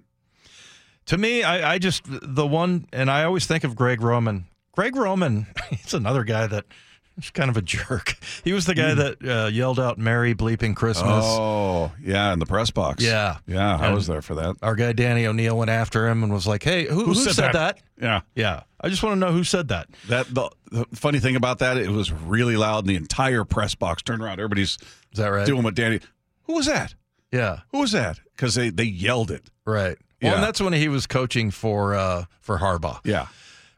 [1.08, 4.46] To me, I, I just the one, and I always think of Greg Roman.
[4.72, 6.66] Greg Roman, he's another guy that
[7.18, 8.16] is kind of a jerk.
[8.44, 12.46] He was the guy that uh, yelled out "Merry bleeping Christmas." Oh, yeah, in the
[12.46, 13.04] press box.
[13.04, 13.38] Yeah.
[13.48, 14.56] Yeah, I was there for that.
[14.62, 17.80] Our guy Danny O'Neill went after him and was like, "Hey, who, who, said, that?
[18.02, 18.22] Yeah.
[18.36, 19.88] Yeah, I just want to know who said that.
[20.10, 23.76] That the, the funny thing about that, it was really loud and the entire press
[23.76, 24.34] box turned around.
[24.40, 24.78] Everybody's
[25.12, 25.46] Is that right?
[25.46, 26.00] doing what Danny
[26.44, 26.94] Who was that?
[27.32, 28.20] yeah, Who was that?
[28.36, 29.50] Because they, they yelled it.
[29.66, 29.98] right.
[30.22, 30.36] Well, Yeah.
[30.36, 33.00] and that's when he was coaching for uh, for Harbaugh.
[33.04, 33.28] Yeah.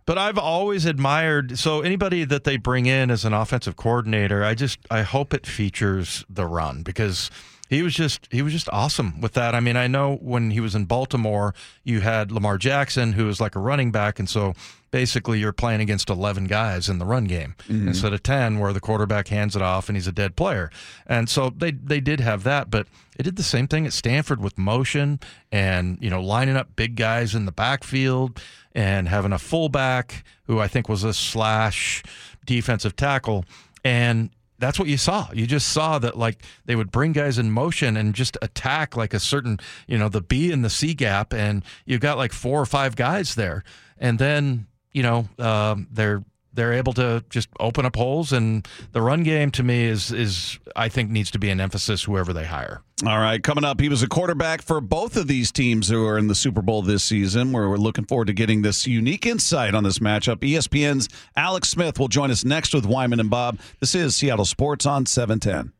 [0.07, 4.55] But I've always admired so anybody that they bring in as an offensive coordinator, I
[4.55, 7.29] just I hope it features the run because
[7.69, 9.53] he was just he was just awesome with that.
[9.53, 13.41] I mean, I know when he was in Baltimore, you had Lamar Jackson who was
[13.41, 14.53] like a running back and so
[14.91, 17.89] basically you're playing against 11 guys in the run game mm-hmm.
[17.89, 20.71] instead of 10 where the quarterback hands it off and he's a dead player.
[21.05, 24.41] And so they they did have that, but it did the same thing at Stanford
[24.41, 25.19] with motion
[25.51, 28.39] and, you know, lining up big guys in the backfield
[28.77, 32.03] and having a fullback who I think was a slash
[32.45, 33.43] defensive tackle.
[33.83, 35.29] And that's what you saw.
[35.33, 39.15] You just saw that like they would bring guys in motion and just attack like
[39.15, 42.61] a certain, you know, the B and the C gap, and you've got like four
[42.61, 43.63] or five guys there,
[43.97, 46.23] and then you know um, they're
[46.57, 50.59] they're able to just open up holes, and the run game to me is is
[50.75, 52.81] I think needs to be an emphasis whoever they hire.
[53.05, 56.17] All right, coming up, he was a quarterback for both of these teams who are
[56.17, 57.51] in the Super Bowl this season.
[57.51, 60.37] Where we're looking forward to getting this unique insight on this matchup.
[60.37, 63.59] ESPN's Alex Smith will join us next with Wyman and Bob.
[63.79, 65.73] This is Seattle Sports on 710.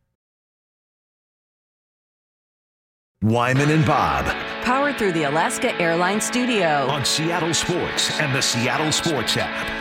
[3.24, 4.26] Wyman and Bob
[4.64, 6.88] Powered through the Alaska Airlines Studio.
[6.88, 9.77] on Seattle Sports and the Seattle Sports app.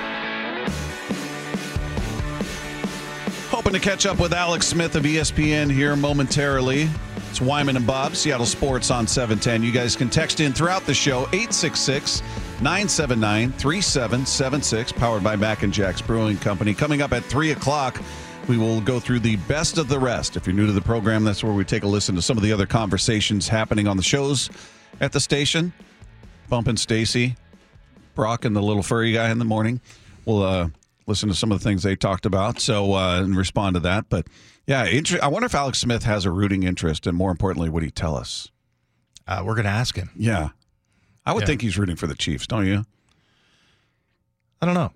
[3.66, 6.88] Hoping to catch up with Alex Smith of ESPN here momentarily.
[7.31, 9.64] It's Wyman and Bob, Seattle Sports on 710.
[9.64, 12.22] You guys can text in throughout the show, 866
[12.61, 16.74] 979 3776, powered by Mac and Jack's Brewing Company.
[16.74, 18.00] Coming up at 3 o'clock,
[18.46, 20.37] we will go through the best of the rest.
[20.37, 22.44] If you're new to the program, that's where we take a listen to some of
[22.44, 24.48] the other conversations happening on the shows
[25.00, 25.72] at the station.
[26.48, 27.35] Bumping Stacy,
[28.14, 29.81] Brock, and the little furry guy in the morning.
[30.24, 30.68] We'll uh,
[31.06, 34.08] listen to some of the things they talked about, so uh, and respond to that.
[34.08, 34.26] But
[34.66, 37.82] yeah, inter- I wonder if Alex Smith has a rooting interest, and more importantly, would
[37.82, 38.50] he tell us?
[39.26, 40.10] Uh, we're going to ask him.
[40.16, 40.50] Yeah,
[41.24, 41.46] I would Yeah.
[41.46, 42.84] think he's rooting for the Chiefs, don't you?
[44.60, 44.92] I don't know.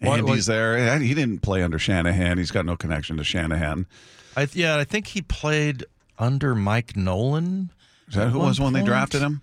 [0.00, 0.98] Andy's there.
[0.98, 2.38] He didn't play under Shanahan.
[2.38, 3.86] He's got no connection to Shanahan.
[4.36, 5.84] I, yeah, I think he played
[6.18, 7.70] under Mike Nolan.
[8.08, 9.42] Is that who was when they drafted him?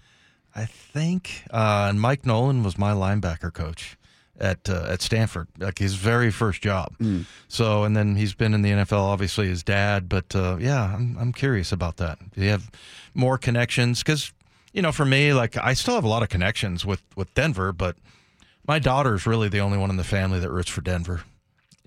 [0.55, 3.97] I think, uh, and Mike Nolan was my linebacker coach
[4.39, 6.95] at uh, at Stanford, like his very first job.
[6.97, 7.21] Hmm.
[7.47, 8.99] So, and then he's been in the NFL.
[8.99, 12.19] Obviously, his dad, but uh, yeah, I'm I'm curious about that.
[12.33, 12.69] Do you have
[13.13, 13.99] more connections?
[13.99, 14.31] Because
[14.73, 17.73] you know, for me, like I still have a lot of connections with with Denver,
[17.73, 17.95] but
[18.67, 21.21] my daughter's really the only one in the family that roots for Denver,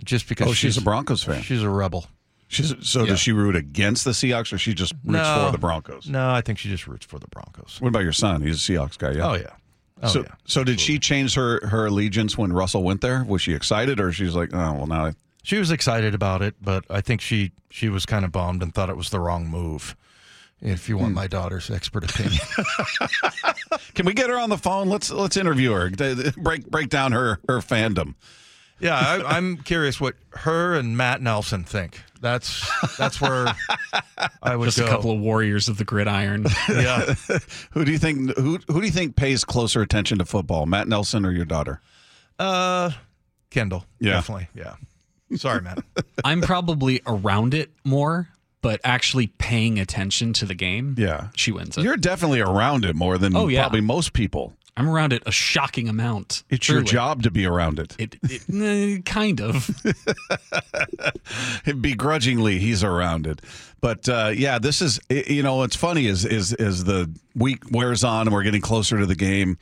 [0.05, 1.43] just because Oh, she's a Broncos fan.
[1.43, 2.07] She's a rebel.
[2.49, 3.07] She's, so Yeah.
[3.11, 5.47] does she root against the Seahawks, or she just roots No.
[5.47, 6.07] for the Broncos?
[6.07, 7.79] No, I think she just roots for the Broncos.
[7.81, 8.43] What about your son?
[8.43, 9.13] He's a Seahawks guy.
[9.13, 9.27] Yeah.
[9.31, 9.53] Oh yeah.
[10.03, 10.35] Oh so, yeah.
[10.47, 13.25] so did she change her her allegiance when Russell went there?
[13.25, 15.13] Was she excited, or she's like, oh well, now I,
[15.45, 18.75] She was excited about it, but I think she she was kind of bummed and
[18.75, 19.95] thought it was the wrong move.
[20.61, 21.03] If you Hmm.
[21.03, 22.41] want my daughter's expert opinion,
[23.95, 24.89] can we get her on the phone?
[24.89, 25.91] Let's let's interview her.
[26.37, 28.15] Break break down her her fandom.
[28.83, 32.01] Yeah, I, I'm curious what her and Matt Nelson think.
[32.21, 33.55] That's that's where
[34.43, 34.85] I would Just go.
[34.87, 36.47] a couple of warriors of the gridiron.
[36.69, 37.15] yeah,
[37.73, 40.87] Who do you think who who do you think pays closer attention to football, Matt
[40.89, 41.81] Nelson or your daughter?
[42.39, 42.91] uh,
[43.51, 44.13] Kendall, Yeah.
[44.13, 44.75] definitely, yeah.
[45.37, 45.79] Sorry, Matt.
[46.25, 48.29] I'm probably around it more,
[48.63, 51.85] but actually paying attention to the game, Yeah, she wins it.
[51.85, 53.63] you're definitely around it more than Oh, yeah.
[53.63, 54.55] probably most people.
[54.77, 56.45] I'm around it a shocking amount.
[56.49, 57.95] It's your job to be around it.
[57.99, 59.71] It, it eh, kind of.
[61.81, 63.41] begrudgingly he's around it
[63.81, 68.03] but uh, yeah this is you know what's funny is is is the week wears
[68.05, 69.57] on and we're getting closer to the game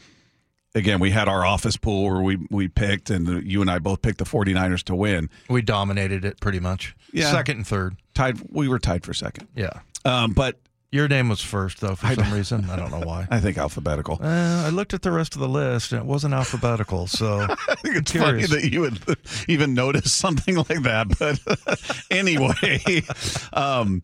[0.74, 4.02] again, we had our office pool where we we picked, and you and I both
[4.02, 5.28] picked the 49ers to win.
[5.48, 6.94] We dominated it pretty much.
[7.12, 7.30] Yeah.
[7.30, 7.96] Second and third.
[8.14, 9.48] Tied, we were tied for second.
[9.54, 9.80] Yeah.
[10.04, 10.58] Um, but
[10.92, 12.68] Your name was first, though, for I- some reason.
[12.68, 13.28] I don't know why.
[13.30, 14.18] I think alphabetical.
[14.20, 17.06] Uh, I looked at the rest of the list, and it wasn't alphabetical.
[17.06, 19.00] So I think it's funny that you would
[19.46, 21.16] even notice something like that.
[21.16, 23.04] But anyway,
[23.52, 24.02] um,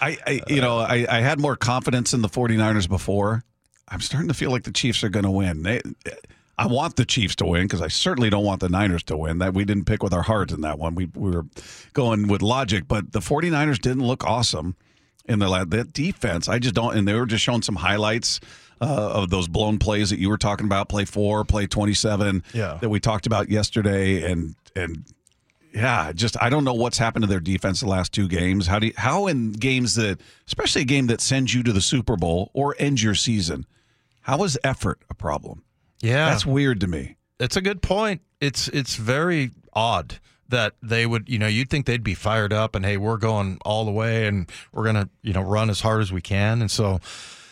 [0.00, 3.42] I, I you know I, I had more confidence in the 49ers before.
[3.88, 5.64] I'm starting to feel like the Chiefs are going to win.
[5.64, 5.80] They,
[6.56, 9.38] I want the Chiefs to win because I certainly don't want the Niners to win.
[9.38, 10.94] That we didn't pick with our hearts in that one.
[10.94, 11.46] We, we were
[11.94, 14.76] going with logic, but the 49ers didn't look awesome
[15.28, 15.70] in the lab.
[15.70, 16.96] That defense, I just don't.
[16.96, 18.40] And they were just showing some highlights
[18.80, 20.88] uh, of those blown plays that you were talking about.
[20.88, 22.78] Play four, play 27 Yeah.
[22.80, 25.04] that we talked about yesterday, and and
[25.74, 28.66] yeah, just I don't know what's happened to their defense the last two games.
[28.66, 31.80] How do you, how in games that, especially a game that sends you to the
[31.80, 33.66] Super Bowl or ends your season,
[34.22, 35.62] how is effort a problem?
[36.00, 37.16] yeah, That's weird to me.
[37.40, 38.22] It's a good point.
[38.40, 40.18] It's it's very odd
[40.48, 43.58] that they would, you know, you'd think they'd be fired up and hey, we're going
[43.64, 46.60] all the way and we're going to, you know, run as hard as we can.
[46.60, 47.00] And so,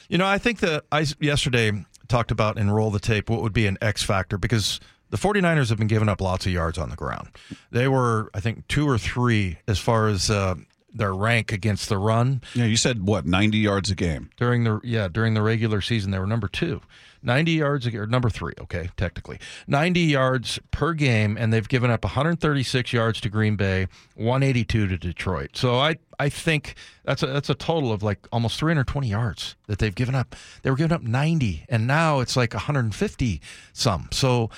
[0.08, 1.72] you know, I think that I yesterday
[2.08, 4.80] talked about in roll the tape what would be an X factor because
[5.10, 7.28] the 49ers have been giving up lots of yards on the ground.
[7.70, 10.54] They were, I think, two or three as far as uh,
[10.94, 14.30] their rank against the run Yeah, you said what ninety yards a game.
[14.38, 16.80] during the yeah during the regular season they were number two
[17.26, 19.38] 90 yards a- or number three okay technically.
[19.66, 24.96] 90 yards per game and they've given up 136 yards to green bay 182 to
[24.96, 25.50] detroit.
[25.54, 26.74] So i i think
[27.04, 30.34] that's a that's a total of like almost 320 yards that they've given up.
[30.62, 33.40] They were giving up 90 and now it's like 150
[33.72, 34.48] some so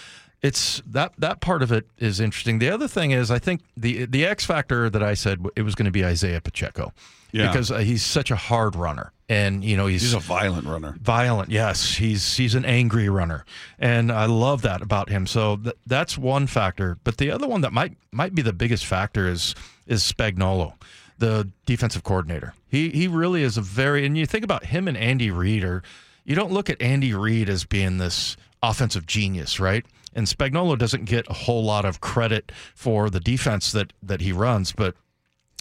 [0.42, 2.60] it's that that part of it is interesting.
[2.60, 5.74] The other thing is, I think the the X factor that I said it was
[5.74, 6.92] going to be Isaiah Pacheco,
[7.32, 7.48] Yeah.
[7.48, 10.96] because uh, he's such a hard runner, and you know he's, He's a violent runner.
[11.00, 11.50] violent.
[11.50, 13.44] Yes, he's he's an angry runner,
[13.78, 15.26] and I love that about him.
[15.26, 16.98] So th- that's one factor.
[17.04, 19.54] But the other one that might might be the biggest factor is
[19.86, 20.74] is Spagnuolo,
[21.18, 22.54] the defensive coordinator.
[22.68, 25.82] He he really is a very and you think about him and Andy Reid are
[26.24, 29.84] you don't look at Andy Reid as being this offensive genius, right?
[30.14, 34.32] And Spagnuolo doesn't get a whole lot of credit for the defense that that he
[34.32, 34.94] runs, but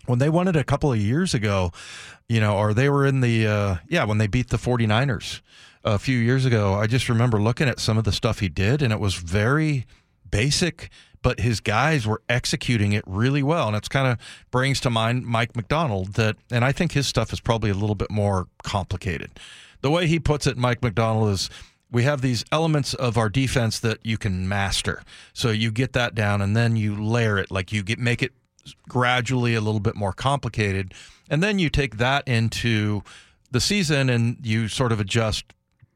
[0.08, 1.72] when they won it a couple of years ago,
[2.28, 5.41] you know, or they were in the, uh, yeah, when they beat the 49ers
[5.84, 8.82] a few years ago, I just remember looking at some of the stuff he did,
[8.82, 9.86] and it was very
[10.30, 10.89] basic,
[11.22, 13.68] but his guys were executing it really well.
[13.68, 14.18] And it's kind of
[14.51, 17.95] brings to mind Mike Macdonald that, and I think his stuff is probably a little
[17.95, 19.39] bit more complicated.
[19.82, 21.49] The way he puts it, Mike Macdonald, is
[21.91, 25.03] we have these elements of our defense that you can master.
[25.34, 28.34] So you get that down and then you layer it, like you get make it
[28.88, 30.93] gradually a little bit more complicated.
[31.30, 33.03] And then you take that into
[33.51, 35.45] the season and you sort of adjust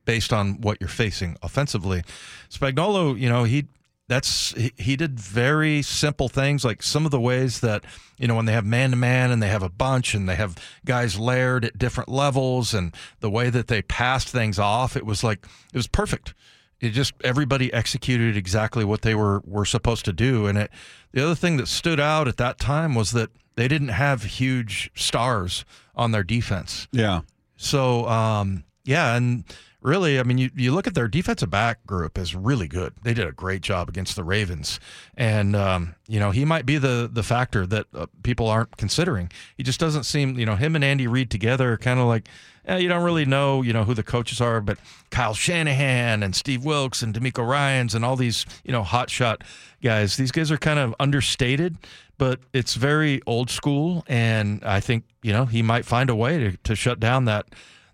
[0.06, 2.04] based on what you're facing offensively.
[2.50, 3.68] Spagnuolo, you know, he
[4.12, 7.86] that's he, did very simple things like some of the ways that
[8.18, 10.36] you know when they have man to man and they have a bunch and they
[10.36, 15.06] have guys layered at different levels and the way that they passed things off it
[15.06, 16.34] was like it was perfect
[16.82, 20.72] it just everybody executed exactly what they were were supposed to do and it
[21.14, 24.90] the other thing that stood out at that time was that they didn't have huge
[24.96, 25.64] stars
[25.96, 27.22] on their defense Yeah.
[27.58, 29.44] so, um, yeah, and
[29.82, 32.94] really, I mean, you, you look at their defensive back group is really good.
[33.04, 34.80] They did a great job against the Ravens,
[35.16, 39.32] and um, you know he might be the the factor that uh, people aren't considering.
[39.58, 42.28] He just doesn't seem, you know, him and Andy Reid together, kind of like.
[42.66, 44.78] eh, you don't really know, you know, who the coaches are, but
[45.10, 49.42] Kyle Shanahan and Steve Wilks and DeMeco Ryans and all these, you know, hotshot
[49.84, 50.16] guys.
[50.16, 51.78] These guys are kind of understated,
[52.20, 56.38] but it's very old school, and I think you know he might find a way
[56.38, 57.48] to, to shut down that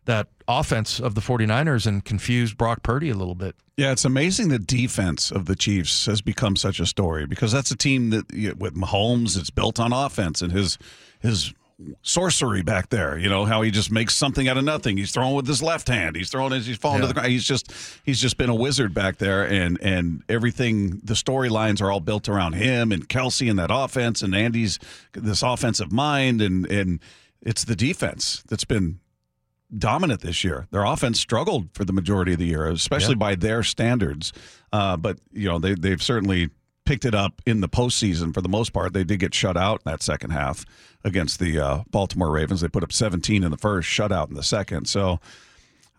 [0.08, 3.56] that offense of the 49ers and confuse Brock Purdy a little bit.
[3.76, 7.70] Yeah, it's amazing the defense of the Chiefs has become such a story because that's
[7.70, 10.80] a team that with Mahomes, it's built on offense and his
[11.20, 11.54] his
[12.02, 13.20] sorcery back there.
[13.20, 14.98] You know how he just makes something out of nothing.
[14.98, 16.16] He's throwing with his left hand.
[16.16, 17.30] He's throwing as he's falling to the ground.
[17.30, 17.72] He's just
[18.04, 21.02] he's just been a wizard back there, and and everything.
[21.04, 24.80] The storylines are all built around him and Kelce and that offense and Andy's
[25.14, 27.00] this offensive mind and and
[27.44, 29.00] it's the defense that's been
[29.76, 30.68] dominant this year.
[30.72, 34.32] Their offense struggled for the majority of the year, especially by their standards.
[34.72, 36.50] Uh, but you know they they've certainly
[36.86, 38.94] picked it up in the postseason for the most part.
[38.94, 40.66] They did get shut out in that second half
[41.04, 42.62] against the uh, Baltimore Ravens.
[42.62, 44.86] They put up 17 in the first, shut out in the second.
[44.88, 45.20] So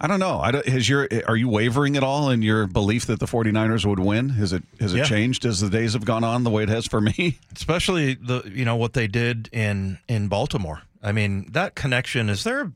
[0.01, 0.39] I don't know.
[0.41, 3.85] I don't, has your are you wavering at all in your belief that the 49ers
[3.85, 4.31] would win?
[4.31, 5.05] Has it has it Yeah.
[5.05, 7.39] changed as the days have gone on the way it has for me?
[7.55, 10.83] Especially the you know what they did in in Baltimore.
[11.03, 12.73] I mean, that connection is there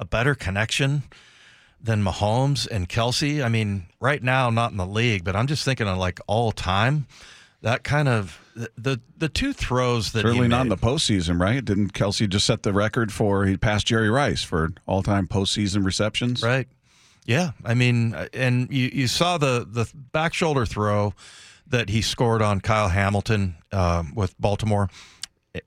[0.00, 1.04] a better connection
[1.80, 3.44] than Mahomes and Kelce.
[3.44, 6.50] I mean, right now, not in the league, but I'm just thinking of like all
[6.50, 7.06] time.
[7.62, 11.62] That kind of the the, the two throws that Certainly not in the postseason, right?
[11.62, 15.84] Didn't Kelce just set the record for he passed Jerry Rice for all time postseason
[15.84, 16.42] receptions?
[16.42, 16.66] Right.
[17.26, 17.50] Yeah.
[17.64, 21.14] I mean, uh, and you, you saw the, the back shoulder throw
[21.66, 24.88] that he scored on Kyle Hamilton um, with Baltimore.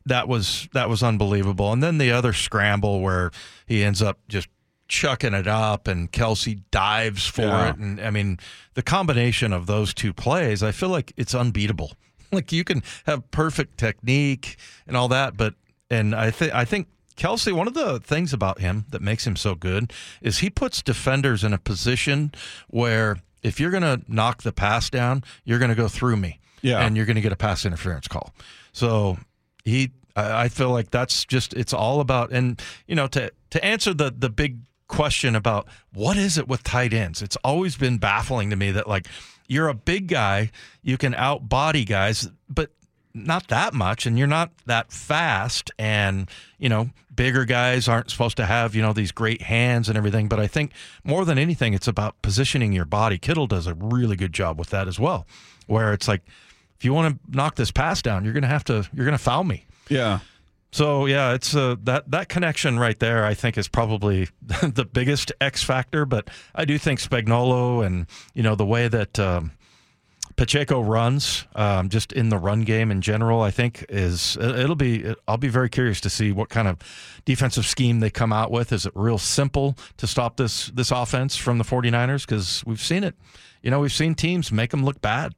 [0.05, 1.71] That was that was unbelievable.
[1.73, 3.31] And then the other scramble where
[3.65, 4.47] he ends up just
[4.87, 7.69] chucking it up and Kelce dives for Yeah.
[7.71, 7.77] it.
[7.77, 8.39] And I mean,
[8.75, 11.93] the combination of those two plays, I feel like it's unbeatable.
[12.31, 14.57] Like you can have perfect technique
[14.87, 15.53] and all that, but
[15.91, 19.35] and I think I think Kelce, one of the things about him that makes him
[19.35, 22.31] so good is he puts defenders in a position
[22.69, 26.39] where if you're going to knock the pass down, you're going to go through me.
[26.63, 26.79] Yeah.
[26.83, 28.33] And you're going to get a pass interference call.
[28.71, 29.19] So
[29.63, 33.93] he, I feel like that's just, it's all about, and, you know, to, to answer
[33.93, 38.49] the, the big question about what is it with tight ends, it's always been baffling
[38.51, 39.07] to me that, like,
[39.47, 40.51] you're a big guy,
[40.81, 42.71] you can outbody guys, but
[43.13, 48.37] not that much and you're not that fast and you know bigger guys aren't supposed
[48.37, 50.71] to have you know these great hands and everything but i think
[51.03, 53.17] more than anything it's about positioning your body.
[53.17, 55.27] Kittle does a really good job with that as well
[55.67, 56.23] where it's like
[56.83, 59.17] if you want to knock this pass down you're going to have to you're going
[59.17, 60.19] to foul me Yeah.
[60.71, 63.23] so yeah, it's uh, that that connection right there.
[63.25, 64.27] I think is probably
[64.61, 66.03] the biggest X factor.
[66.05, 69.51] But I do think Spagnuolo and you know the way that um,
[70.35, 74.75] Pacheco runs, um, just in the run game in general, I think is it- it'll
[74.75, 75.13] be.
[75.27, 76.77] I'll be very curious to see what kind of
[77.23, 78.71] defensive scheme they come out with.
[78.73, 82.25] Is it real simple to stop this this offense from the 49ers?
[82.25, 83.13] Because we've seen it.
[83.61, 85.33] You know, we've seen teams make them look bad.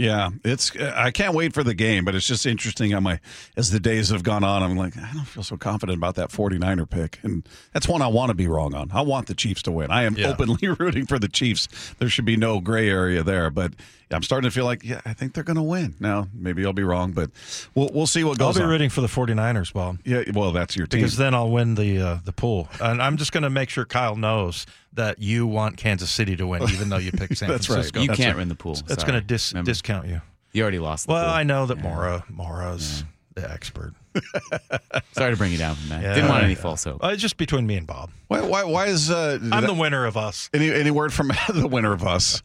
[0.00, 0.74] Yeah, it's.
[0.76, 3.20] I can't wait for the game, but it's just interesting how my
[3.54, 4.62] as the days have gone on.
[4.62, 8.06] I'm like, I don't feel so confident about that 49er pick, and that's one I
[8.06, 8.90] want to be wrong on.
[8.92, 9.90] I want the Chiefs to win.
[9.90, 10.28] I am Yeah.
[10.28, 11.68] openly rooting for the Chiefs.
[11.98, 13.74] There should be no gray area there, but
[14.12, 15.94] I'm starting to feel like, yeah, I think they're going to win.
[16.00, 17.30] Now, maybe I'll be wrong, but
[17.74, 18.56] we'll we'll see what goes.
[18.56, 18.70] I'll be on.
[18.70, 19.98] rooting for the 49ers, Bob.
[20.04, 20.98] Yeah, well, that's your team.
[21.00, 23.84] because then I'll win the uh, the pool, and I'm just going to make sure
[23.84, 27.68] Kyle knows that you want Kansas City to win, even though you picked San That's
[27.68, 27.74] right.
[27.76, 28.00] Francisco.
[28.00, 28.40] You That's can't right.
[28.40, 28.74] win the pool.
[28.86, 30.20] That's going to dis- Remember, discount you.
[30.52, 31.06] You already lost.
[31.06, 31.32] The Well, pool.
[31.34, 33.04] I know that Mora Mora's
[33.34, 33.94] the expert.
[35.12, 36.02] Sorry to bring you down from that.
[36.02, 36.14] Yeah.
[36.14, 37.04] Didn't want any false hope.
[37.04, 38.10] Uh, it's just between me and Bob.
[38.26, 40.50] why, why, why is uh, I'm I- the winner of us.
[40.52, 42.42] any any word from the winner of us?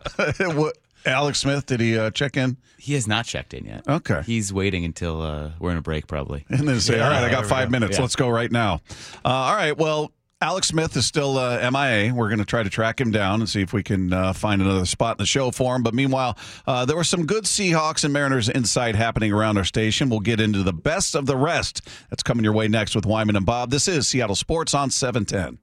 [1.06, 1.66] Alex Smith?
[1.66, 2.58] Did he uh, check in?
[2.78, 3.88] He has not checked in yet.
[3.88, 4.22] Okay.
[4.26, 6.46] He's waiting until uh, we're in a break, probably.
[6.50, 7.98] and then say, "All right, I got five minutes.
[7.98, 8.02] Yeah.
[8.02, 8.82] Let's go right now."
[9.24, 9.78] Uh, all right.
[9.78, 12.14] Well, Alex Smith is still uh, MIA.
[12.14, 14.62] We're going to try to track him down and see if we can uh, find
[14.62, 15.82] another spot in the show for him.
[15.82, 16.38] But meanwhile,
[16.68, 20.10] uh, there were some good Seahawks and Mariners insight happening around our station.
[20.10, 21.82] We'll get into the best of the rest.
[22.10, 23.72] That's coming your way next with Wyman and Bob.
[23.72, 25.58] This is Seattle Sports on seven ten.